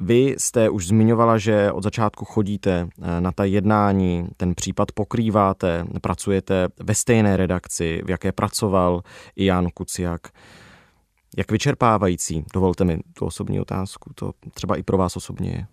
Vy 0.00 0.34
jste 0.38 0.70
už 0.70 0.86
zmiňovala, 0.86 1.38
že 1.38 1.72
od 1.72 1.82
začátku 1.82 2.24
chodíte 2.24 2.88
eh, 2.88 3.20
na 3.20 3.32
ta 3.32 3.44
jednání, 3.44 4.28
ten 4.36 4.54
případ 4.54 4.92
pokrýváte, 4.92 5.84
pracujete 6.00 6.68
ve 6.80 6.94
stejné 6.94 7.36
redakci, 7.36 8.02
v 8.04 8.10
jaké 8.10 8.32
pracoval 8.32 9.02
i 9.36 9.44
Jan 9.44 9.68
Kuciak. 9.74 10.28
Jak 11.38 11.52
vyčerpávající, 11.52 12.44
dovolte 12.54 12.84
mi 12.84 12.98
tu 13.14 13.26
osobní 13.26 13.60
otázku, 13.60 14.10
to 14.14 14.32
třeba 14.54 14.76
i 14.76 14.82
pro 14.82 14.98
vás 14.98 15.16
osobně 15.16 15.50
je? 15.50 15.66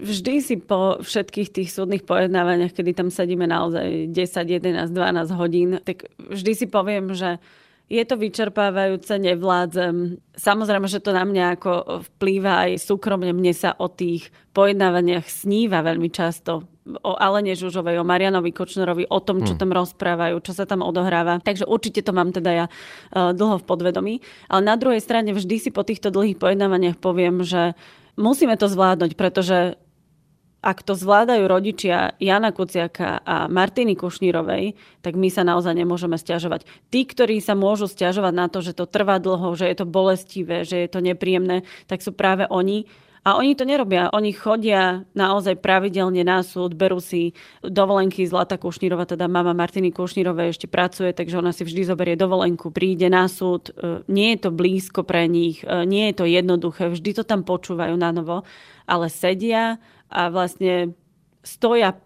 Vždy 0.00 0.42
si 0.42 0.56
po 0.56 1.02
všetkých 1.02 1.50
tých 1.50 1.72
súdnych 1.72 2.06
pojednávaniach, 2.06 2.72
kedy 2.72 2.94
tam 2.94 3.10
sedíme 3.10 3.46
naozaj 3.46 4.06
10, 4.06 4.50
11, 4.50 4.90
12 4.90 5.30
hodín, 5.34 5.82
tak 5.84 6.06
vždy 6.30 6.52
si 6.54 6.66
poviem, 6.70 7.10
že 7.10 7.42
je 7.88 8.04
to 8.04 8.20
vyčerpávajúce, 8.20 9.18
nevládzem. 9.18 10.20
Samozrejme, 10.36 10.86
že 10.86 11.00
to 11.00 11.16
na 11.16 11.24
mňa 11.24 11.44
ako 11.56 12.04
vplýva 12.14 12.68
aj 12.68 12.84
súkromne. 12.84 13.32
Mne 13.32 13.56
sa 13.56 13.72
o 13.80 13.88
tých 13.88 14.28
pojednávaniach 14.52 15.24
sníva 15.24 15.80
veľmi 15.80 16.12
často 16.12 16.68
o 17.04 17.12
Alene 17.20 17.52
Žužovej, 17.52 18.00
o 18.00 18.08
Marianovi 18.08 18.54
Kočnerovi, 18.54 19.04
o 19.08 19.20
tom, 19.20 19.44
čo 19.44 19.54
hmm. 19.54 19.60
tam 19.60 19.70
rozprávajú, 19.76 20.40
čo 20.40 20.52
sa 20.56 20.64
tam 20.64 20.80
odohráva. 20.80 21.40
Takže 21.44 21.68
určite 21.68 22.00
to 22.00 22.16
mám 22.16 22.32
teda 22.32 22.50
ja 22.50 22.66
e, 22.68 22.72
dlho 23.36 23.60
v 23.60 23.68
podvedomí. 23.68 24.14
Ale 24.48 24.60
na 24.64 24.74
druhej 24.80 25.04
strane 25.04 25.36
vždy 25.36 25.68
si 25.68 25.70
po 25.74 25.84
týchto 25.84 26.08
dlhých 26.08 26.40
pojednávaniach 26.40 26.96
poviem, 26.96 27.44
že 27.44 27.76
musíme 28.16 28.56
to 28.56 28.66
zvládnuť, 28.66 29.12
pretože 29.14 29.76
ak 30.58 30.82
to 30.82 30.98
zvládajú 30.98 31.46
rodičia 31.46 32.18
Jana 32.18 32.50
Kuciaka 32.50 33.22
a 33.22 33.46
Martiny 33.46 33.94
Kušnírovej, 33.94 34.74
tak 35.06 35.14
my 35.14 35.30
sa 35.30 35.46
naozaj 35.46 35.70
nemôžeme 35.70 36.18
stiažovať. 36.18 36.66
Tí, 36.90 37.06
ktorí 37.06 37.38
sa 37.38 37.54
môžu 37.54 37.86
stiažovať 37.86 38.34
na 38.34 38.50
to, 38.50 38.58
že 38.58 38.74
to 38.74 38.90
trvá 38.90 39.22
dlho, 39.22 39.54
že 39.54 39.70
je 39.70 39.76
to 39.78 39.86
bolestivé, 39.86 40.66
že 40.66 40.82
je 40.82 40.88
to 40.90 40.98
nepríjemné, 40.98 41.62
tak 41.86 42.02
sú 42.02 42.10
práve 42.10 42.42
oni, 42.50 42.90
a 43.26 43.36
oni 43.38 43.54
to 43.58 43.64
nerobia. 43.66 44.10
Oni 44.14 44.30
chodia 44.30 45.02
naozaj 45.12 45.58
pravidelne 45.58 46.22
na 46.22 46.42
súd, 46.46 46.78
berú 46.78 47.02
si 47.02 47.34
dovolenky. 47.60 48.24
Zlata 48.28 48.56
Kušnírova, 48.56 49.08
teda 49.08 49.26
mama 49.26 49.54
Martiny 49.54 49.90
Kušnírovej 49.90 50.54
ešte 50.54 50.66
pracuje, 50.70 51.10
takže 51.14 51.38
ona 51.38 51.50
si 51.50 51.66
vždy 51.66 51.82
zoberie 51.88 52.16
dovolenku, 52.18 52.70
príde 52.70 53.10
na 53.10 53.26
súd. 53.26 53.70
E, 53.74 54.02
nie 54.08 54.36
je 54.36 54.48
to 54.48 54.50
blízko 54.54 55.02
pre 55.02 55.26
nich, 55.26 55.62
e, 55.64 55.84
nie 55.84 56.10
je 56.12 56.14
to 56.18 56.24
jednoduché, 56.28 56.90
vždy 56.92 57.10
to 57.18 57.24
tam 57.26 57.42
počúvajú 57.42 57.94
na 57.98 58.10
novo, 58.14 58.46
ale 58.86 59.06
sedia 59.10 59.82
a 60.08 60.32
vlastne 60.32 60.96
stoja 61.44 61.96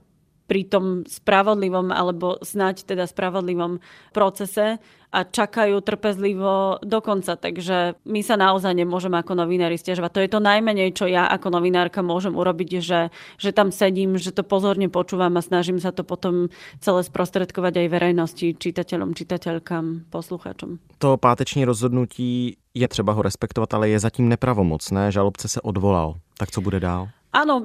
pri 0.53 0.69
tom 0.69 1.09
spravodlivom 1.09 1.88
alebo 1.88 2.37
snáď 2.45 2.85
teda 2.85 3.09
spravodlivom 3.09 3.81
procese 4.12 4.77
a 5.09 5.25
čakajú 5.25 5.81
trpezlivo 5.81 6.77
do 6.85 7.01
konca. 7.01 7.41
Takže 7.41 7.97
my 8.05 8.21
sa 8.21 8.37
naozaj 8.37 8.77
nemôžeme 8.77 9.17
ako 9.17 9.33
novinári 9.33 9.81
stiažovať. 9.81 10.12
To 10.12 10.21
je 10.21 10.33
to 10.37 10.41
najmenej, 10.45 10.93
čo 10.93 11.09
ja 11.09 11.25
ako 11.25 11.57
novinárka 11.57 12.05
môžem 12.05 12.37
urobiť, 12.37 12.85
že, 12.85 13.09
že 13.41 13.51
tam 13.57 13.73
sedím, 13.73 14.21
že 14.21 14.33
to 14.33 14.45
pozorne 14.45 14.93
počúvam 14.93 15.33
a 15.41 15.45
snažím 15.45 15.81
sa 15.81 15.88
to 15.88 16.05
potom 16.05 16.53
celé 16.85 17.01
sprostredkovať 17.01 17.81
aj 17.81 17.88
verejnosti, 17.88 18.47
čitateľom, 18.61 19.17
čitateľkám, 19.17 20.12
poslucháčom. 20.12 20.81
To 21.01 21.17
páteční 21.17 21.65
rozhodnutí 21.65 22.61
je 22.77 22.88
třeba 22.88 23.12
ho 23.12 23.23
respektovat, 23.23 23.73
ale 23.73 23.88
je 23.88 23.99
zatím 23.99 24.29
nepravomocné. 24.29 25.12
Žalobce 25.12 25.49
se 25.49 25.61
odvolal. 25.61 26.21
Tak 26.37 26.51
co 26.51 26.61
bude 26.61 26.81
dál? 26.81 27.09
Áno, 27.33 27.64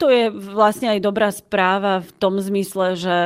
to 0.00 0.08
je 0.08 0.32
vlastne 0.32 0.88
aj 0.88 1.04
dobrá 1.04 1.28
správa 1.28 2.00
v 2.00 2.10
tom 2.16 2.40
zmysle, 2.40 2.96
že 2.96 3.16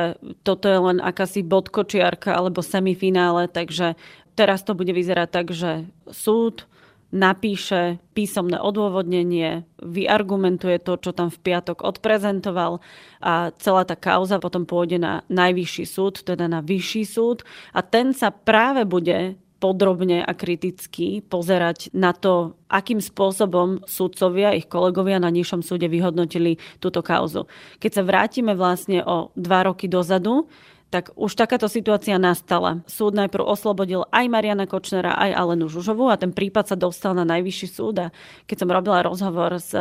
toto 0.43 0.67
je 0.67 0.75
len 0.75 0.99
akási 0.99 1.47
bodkočiarka 1.47 2.35
alebo 2.35 2.59
semifinále, 2.59 3.47
takže 3.47 3.95
teraz 4.35 4.67
to 4.67 4.75
bude 4.75 4.91
vyzerať 4.91 5.29
tak, 5.31 5.47
že 5.55 5.87
súd 6.11 6.67
napíše 7.11 7.99
písomné 8.15 8.59
odôvodnenie, 8.59 9.67
vyargumentuje 9.83 10.79
to, 10.79 10.95
čo 10.95 11.11
tam 11.11 11.27
v 11.27 11.39
piatok 11.43 11.83
odprezentoval 11.83 12.79
a 13.19 13.51
celá 13.59 13.83
tá 13.83 13.99
kauza 13.99 14.39
potom 14.39 14.63
pôjde 14.63 14.99
na 14.99 15.23
najvyšší 15.27 15.85
súd, 15.87 16.23
teda 16.23 16.47
na 16.47 16.63
vyšší 16.63 17.03
súd. 17.03 17.43
A 17.75 17.83
ten 17.83 18.15
sa 18.15 18.31
práve 18.31 18.87
bude 18.87 19.35
podrobne 19.61 20.25
a 20.25 20.31
kriticky 20.33 21.21
pozerať 21.21 21.93
na 21.93 22.17
to, 22.17 22.57
akým 22.65 22.97
spôsobom 22.97 23.85
súdcovia, 23.85 24.57
ich 24.57 24.65
kolegovia 24.65 25.21
na 25.21 25.29
nižšom 25.29 25.61
súde 25.61 25.85
vyhodnotili 25.85 26.57
túto 26.81 27.05
kauzu. 27.05 27.45
Keď 27.77 27.91
sa 27.93 28.03
vrátime 28.03 28.57
vlastne 28.57 29.05
o 29.05 29.29
dva 29.37 29.69
roky 29.69 29.85
dozadu, 29.85 30.49
tak 30.91 31.15
už 31.15 31.39
takáto 31.39 31.71
situácia 31.71 32.19
nastala. 32.19 32.83
Súd 32.83 33.15
najprv 33.15 33.47
oslobodil 33.47 34.03
aj 34.11 34.27
Mariana 34.27 34.67
Kočnera, 34.67 35.15
aj 35.15 35.31
Alenu 35.39 35.71
Žužovu 35.71 36.11
a 36.11 36.19
ten 36.19 36.35
prípad 36.35 36.67
sa 36.67 36.75
dostal 36.75 37.15
na 37.15 37.23
najvyšší 37.23 37.67
súd. 37.71 37.95
A 38.03 38.07
keď 38.43 38.57
som 38.59 38.69
robila 38.69 38.99
rozhovor 38.99 39.55
s 39.55 39.71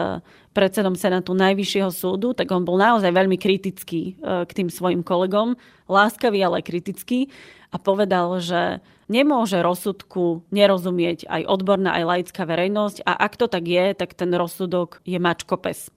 predsedom 0.55 0.95
Senátu 0.95 1.35
Najvyššieho 1.35 1.91
súdu, 1.91 2.31
tak 2.31 2.55
on 2.55 2.63
bol 2.63 2.79
naozaj 2.79 3.11
veľmi 3.11 3.35
kritický 3.43 4.15
e, 4.15 4.47
k 4.47 4.51
tým 4.55 4.71
svojim 4.71 5.03
kolegom, 5.03 5.59
láskavý, 5.91 6.47
ale 6.47 6.63
kritický 6.63 7.27
a 7.75 7.77
povedal, 7.83 8.39
že 8.39 8.79
nemôže 9.11 9.59
rozsudku 9.59 10.47
nerozumieť 10.55 11.27
aj 11.27 11.43
odborná, 11.51 11.99
aj 11.99 12.07
laická 12.07 12.47
verejnosť 12.47 13.03
a 13.03 13.19
ak 13.19 13.35
to 13.35 13.51
tak 13.51 13.67
je, 13.67 13.99
tak 13.99 14.15
ten 14.15 14.31
rozsudok 14.31 15.03
je 15.03 15.19
mačkopes. 15.19 15.91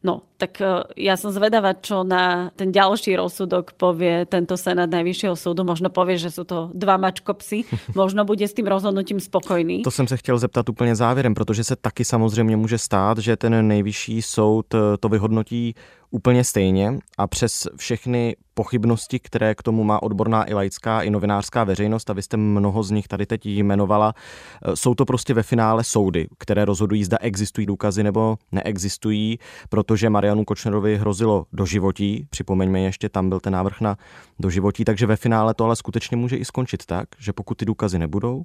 No, 0.00 0.24
tak 0.40 0.56
e, 0.64 0.88
ja 0.96 1.20
som 1.20 1.28
zvedavá, 1.28 1.76
čo 1.76 2.08
na 2.08 2.48
ten 2.56 2.72
ďalší 2.72 3.20
rozsudok 3.20 3.76
povie 3.76 4.24
tento 4.24 4.56
senát 4.56 4.88
Najvyššieho 4.88 5.36
súdu. 5.36 5.60
Možno 5.60 5.92
povie, 5.92 6.16
že 6.16 6.32
sú 6.32 6.48
to 6.48 6.72
dva 6.72 6.96
mačkopsy. 6.96 7.68
Možno 8.00 8.24
bude 8.24 8.48
s 8.48 8.56
tým 8.56 8.64
rozhodnutím 8.64 9.20
spokojný. 9.20 9.84
To 9.84 9.92
jsem 9.92 10.08
se 10.08 10.16
chtěl 10.16 10.38
zeptat 10.38 10.68
úplně 10.68 10.96
závěrem, 10.96 11.34
protože 11.34 11.64
se 11.64 11.76
taky 11.76 12.04
samozřejmě 12.04 12.56
může 12.56 12.78
stát, 12.78 13.18
že 13.18 13.36
ten 13.36 13.68
nejvyšší 13.68 14.22
soud 14.22 14.74
e, 14.74 14.78
to 14.96 15.08
vyhodnotí 15.08 15.74
úplně 16.10 16.44
stejně 16.44 16.98
a 17.18 17.26
přes 17.26 17.68
všechny 17.76 18.36
pochybnosti, 18.54 19.18
které 19.18 19.54
k 19.54 19.62
tomu 19.62 19.84
má 19.84 20.02
odborná 20.02 20.50
i 20.50 20.54
laická 20.54 21.02
i 21.02 21.10
novinářská 21.10 21.64
veřejnost, 21.64 22.10
a 22.10 22.12
vy 22.12 22.22
jste 22.22 22.36
mnoho 22.36 22.82
z 22.82 22.90
nich 22.90 23.08
tady 23.08 23.26
teď 23.26 23.46
jmenovala, 23.46 24.14
e, 24.62 24.76
jsou 24.76 24.94
to 24.94 25.04
prostě 25.04 25.34
ve 25.34 25.42
finále 25.42 25.84
soudy, 25.84 26.28
které 26.38 26.64
rozhodují, 26.64 27.04
zda 27.04 27.18
existují 27.20 27.66
důkazy 27.66 28.02
nebo 28.02 28.36
neexistují, 28.52 29.38
protože 29.68 30.10
Marianu 30.10 30.44
Kočnerovi 30.44 30.96
hrozilo 30.96 31.46
doživotí, 31.52 32.26
připomeňme 32.30 32.80
ještě, 32.80 33.08
tam 33.08 33.28
byl 33.28 33.40
ten 33.40 33.52
návrh 33.52 33.80
na 33.80 33.96
doživotí, 34.38 34.84
takže 34.84 35.06
ve 35.06 35.16
finále 35.16 35.54
to 35.54 35.64
ale 35.64 35.76
skutečně 35.76 36.16
může 36.16 36.36
i 36.36 36.44
skončit 36.44 36.86
tak, 36.86 37.08
že 37.18 37.32
pokud 37.32 37.54
ty 37.54 37.64
důkazy 37.64 37.98
nebudou, 37.98 38.44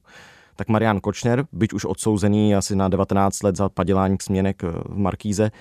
tak 0.55 0.67
Marian 0.67 0.99
Kočner, 0.99 1.45
byť 1.51 1.73
už 1.73 1.85
odsouzený 1.85 2.55
asi 2.55 2.75
na 2.75 2.87
19 2.87 3.43
let 3.43 3.55
za 3.55 3.69
padělání 3.69 4.17
směnek 4.21 4.63
e, 4.63 4.67
v 4.71 4.97
Markíze, 4.97 5.51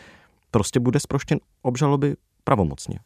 prostě 0.55 0.81
bude 0.81 1.01
sproštěn 1.01 1.39
obžaloby 1.63 2.15
pravomocně 2.45 2.99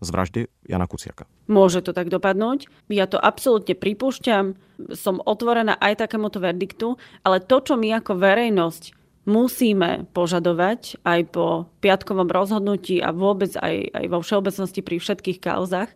z 0.00 0.10
vraždy 0.10 0.40
Jana 0.68 0.86
Kuciaka. 0.88 1.24
Môže 1.48 1.84
to 1.84 1.92
tak 1.92 2.08
dopadnúť. 2.08 2.72
Ja 2.88 3.04
to 3.04 3.20
absolútne 3.20 3.76
pripúšťam. 3.76 4.56
Som 4.96 5.20
otvorená 5.20 5.76
aj 5.76 6.00
takémuto 6.00 6.40
verdiktu, 6.40 6.96
ale 7.20 7.40
to, 7.40 7.60
čo 7.60 7.76
my 7.76 8.00
ako 8.00 8.16
verejnosť 8.16 8.96
musíme 9.28 10.08
požadovať 10.16 11.04
aj 11.04 11.20
po 11.28 11.68
piatkovom 11.84 12.32
rozhodnutí 12.32 13.04
a 13.04 13.12
vôbec 13.12 13.52
aj, 13.60 13.92
aj 13.92 14.06
vo 14.08 14.24
všeobecnosti 14.24 14.80
pri 14.80 14.96
všetkých 14.96 15.38
kauzach, 15.40 15.92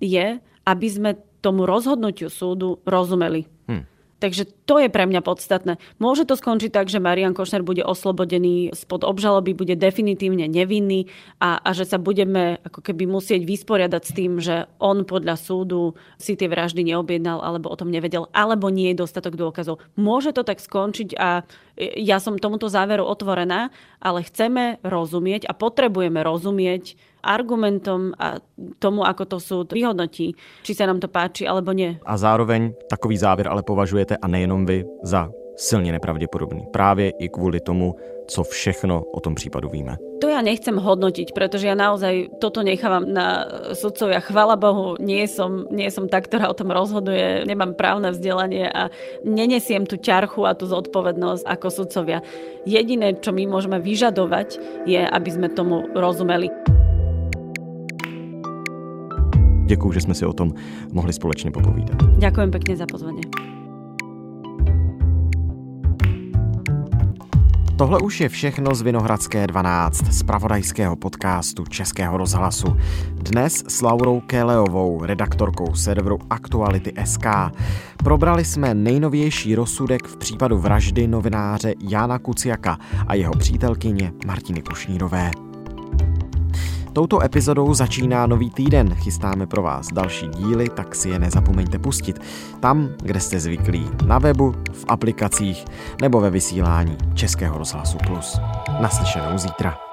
je, 0.00 0.40
aby 0.64 0.88
sme 0.88 1.20
tomu 1.44 1.68
rozhodnutiu 1.68 2.32
súdu 2.32 2.80
rozumeli. 2.88 3.44
Takže 4.24 4.48
to 4.64 4.80
je 4.80 4.88
pre 4.88 5.04
mňa 5.04 5.20
podstatné. 5.20 5.76
Môže 6.00 6.24
to 6.24 6.32
skončiť 6.32 6.72
tak, 6.72 6.88
že 6.88 6.96
Marian 6.96 7.36
Košner 7.36 7.60
bude 7.60 7.84
oslobodený 7.84 8.72
spod 8.72 9.04
obžaloby, 9.04 9.52
bude 9.52 9.76
definitívne 9.76 10.48
nevinný 10.48 11.12
a, 11.44 11.60
a 11.60 11.76
že 11.76 11.84
sa 11.84 12.00
budeme 12.00 12.56
ako 12.64 12.80
keby 12.80 13.04
musieť 13.04 13.44
vysporiadať 13.44 14.00
s 14.00 14.16
tým, 14.16 14.40
že 14.40 14.64
on 14.80 15.04
podľa 15.04 15.36
súdu 15.36 15.92
si 16.16 16.40
tie 16.40 16.48
vraždy 16.48 16.88
neobjednal 16.88 17.44
alebo 17.44 17.68
o 17.68 17.76
tom 17.76 17.92
nevedel, 17.92 18.32
alebo 18.32 18.72
nie 18.72 18.96
je 18.96 19.04
dostatok 19.04 19.36
dôkazov. 19.36 19.84
Môže 20.00 20.32
to 20.32 20.40
tak 20.40 20.56
skončiť 20.56 21.20
a 21.20 21.44
ja 21.76 22.16
som 22.16 22.40
tomuto 22.40 22.72
záveru 22.72 23.04
otvorená, 23.04 23.68
ale 24.00 24.24
chceme 24.24 24.80
rozumieť 24.80 25.44
a 25.44 25.52
potrebujeme 25.52 26.24
rozumieť 26.24 26.96
argumentom 27.24 28.12
a 28.20 28.38
tomu, 28.78 29.02
ako 29.08 29.24
to 29.24 29.36
súd 29.40 29.72
vyhodnotí, 29.72 30.36
či 30.60 30.72
sa 30.76 30.84
nám 30.84 31.00
to 31.00 31.08
páči 31.08 31.48
alebo 31.48 31.72
nie. 31.72 31.96
A 32.04 32.14
zároveň 32.20 32.76
takový 32.92 33.16
závěr 33.16 33.48
ale 33.48 33.64
považujete, 33.64 34.16
a 34.20 34.26
nejenom 34.28 34.66
vy, 34.66 34.84
za 35.02 35.32
silně 35.56 35.92
nepravděpodobný. 35.92 36.66
Právě 36.72 37.10
i 37.10 37.28
kvůli 37.28 37.60
tomu, 37.60 37.94
co 38.26 38.44
všechno 38.44 39.02
o 39.14 39.20
tom 39.20 39.34
případu 39.34 39.68
víme. 39.68 39.96
To 40.24 40.32
ja 40.32 40.40
nechcem 40.40 40.80
hodnotiť, 40.80 41.36
pretože 41.36 41.68
ja 41.68 41.76
naozaj 41.76 42.40
toto 42.40 42.64
nechávam 42.64 43.04
na 43.04 43.44
sudcovia. 43.76 44.24
Chvala 44.24 44.56
Bohu, 44.56 44.96
nie 44.96 45.28
som, 45.28 45.68
nie 45.68 45.92
som 45.92 46.08
tá, 46.08 46.24
ktorá 46.24 46.48
o 46.48 46.56
tom 46.56 46.72
rozhoduje, 46.72 47.44
nemám 47.44 47.76
právne 47.76 48.08
vzdelanie 48.08 48.64
a 48.72 48.88
nenesiem 49.20 49.84
tú 49.84 50.00
ťarchu 50.00 50.48
a 50.48 50.56
tú 50.56 50.64
zodpovednosť 50.64 51.44
ako 51.44 51.66
sudcovia. 51.68 52.24
Jediné, 52.64 53.20
čo 53.20 53.36
my 53.36 53.44
môžeme 53.44 53.76
vyžadovať, 53.84 54.56
je, 54.88 55.02
aby 55.04 55.28
sme 55.28 55.52
tomu 55.52 55.84
rozumeli. 55.92 56.48
Děkuji, 59.74 59.92
že 59.92 60.00
jsme 60.00 60.14
si 60.14 60.26
o 60.26 60.32
tom 60.32 60.54
mohli 60.92 61.12
společně 61.12 61.50
popovídat. 61.50 61.98
Ďakujem 62.22 62.50
pekne 62.50 62.78
za 62.78 62.86
pozvanie. 62.86 63.26
Tohle 67.74 67.98
už 67.98 68.20
je 68.20 68.28
všechno 68.28 68.74
z 68.74 68.82
Vinohradské 68.82 69.46
12, 69.46 70.14
z 70.14 70.22
pravodajského 70.22 70.96
podcastu 70.96 71.66
Českého 71.66 72.16
rozhlasu. 72.16 72.76
Dnes 73.14 73.66
s 73.68 73.82
Laurou 73.82 74.20
Kéleovou, 74.20 75.04
redaktorkou 75.04 75.74
serveru 75.74 76.18
Aktuality.sk. 76.30 77.26
Probrali 78.04 78.44
jsme 78.44 78.74
nejnovější 78.74 79.54
rozsudek 79.54 80.06
v 80.06 80.16
případu 80.16 80.58
vraždy 80.58 81.06
novináře 81.06 81.74
Jana 81.90 82.18
Kuciaka 82.18 82.78
a 83.06 83.14
jeho 83.14 83.34
přítelkyně 83.34 84.12
Martiny 84.26 84.62
Kušnírové. 84.62 85.30
Touto 86.94 87.24
epizodou 87.24 87.74
začíná 87.74 88.26
nový 88.26 88.50
týden. 88.50 88.94
Chystáme 88.94 89.46
pro 89.46 89.62
vás 89.62 89.88
další 89.92 90.28
díly, 90.28 90.68
tak 90.68 90.94
si 90.94 91.08
je 91.08 91.18
nezapomeňte 91.18 91.78
pustit. 91.78 92.20
Tam, 92.60 92.88
kde 92.98 93.20
jste 93.20 93.40
zvyklí. 93.40 93.88
Na 94.06 94.18
webu, 94.18 94.54
v 94.72 94.84
aplikacích 94.88 95.64
nebo 96.00 96.20
ve 96.20 96.30
vysílání 96.30 96.96
Českého 97.14 97.58
rozhlasu 97.58 97.98
Plus. 98.06 98.38
Naslyšenou 98.80 99.38
zítra. 99.38 99.83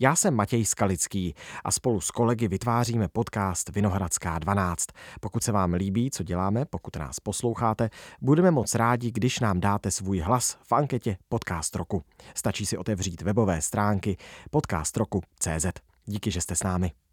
Já 0.00 0.16
jsem 0.16 0.34
Matěj 0.34 0.64
Skalický 0.64 1.34
a 1.64 1.70
spolu 1.70 2.00
s 2.00 2.10
kolegy 2.10 2.48
vytváříme 2.48 3.08
podcast 3.08 3.68
Vinohradská 3.68 4.38
12. 4.38 4.86
Pokud 5.20 5.42
se 5.42 5.52
vám 5.52 5.74
líbí, 5.74 6.10
co 6.10 6.22
děláme, 6.22 6.64
pokud 6.64 6.96
nás 6.96 7.20
posloucháte, 7.20 7.90
budeme 8.20 8.50
moc 8.50 8.74
rádi, 8.74 9.12
když 9.12 9.40
nám 9.40 9.60
dáte 9.60 9.90
svůj 9.90 10.18
hlas 10.18 10.58
v 10.62 10.72
anketě 10.72 11.16
Podcast 11.28 11.76
roku. 11.76 12.02
Stačí 12.34 12.66
si 12.66 12.78
otevřít 12.78 13.22
webové 13.22 13.60
stránky 13.60 14.16
podcastroku.cz. 14.50 15.66
Díky, 16.06 16.30
že 16.30 16.40
jste 16.40 16.56
s 16.56 16.62
námi. 16.62 16.92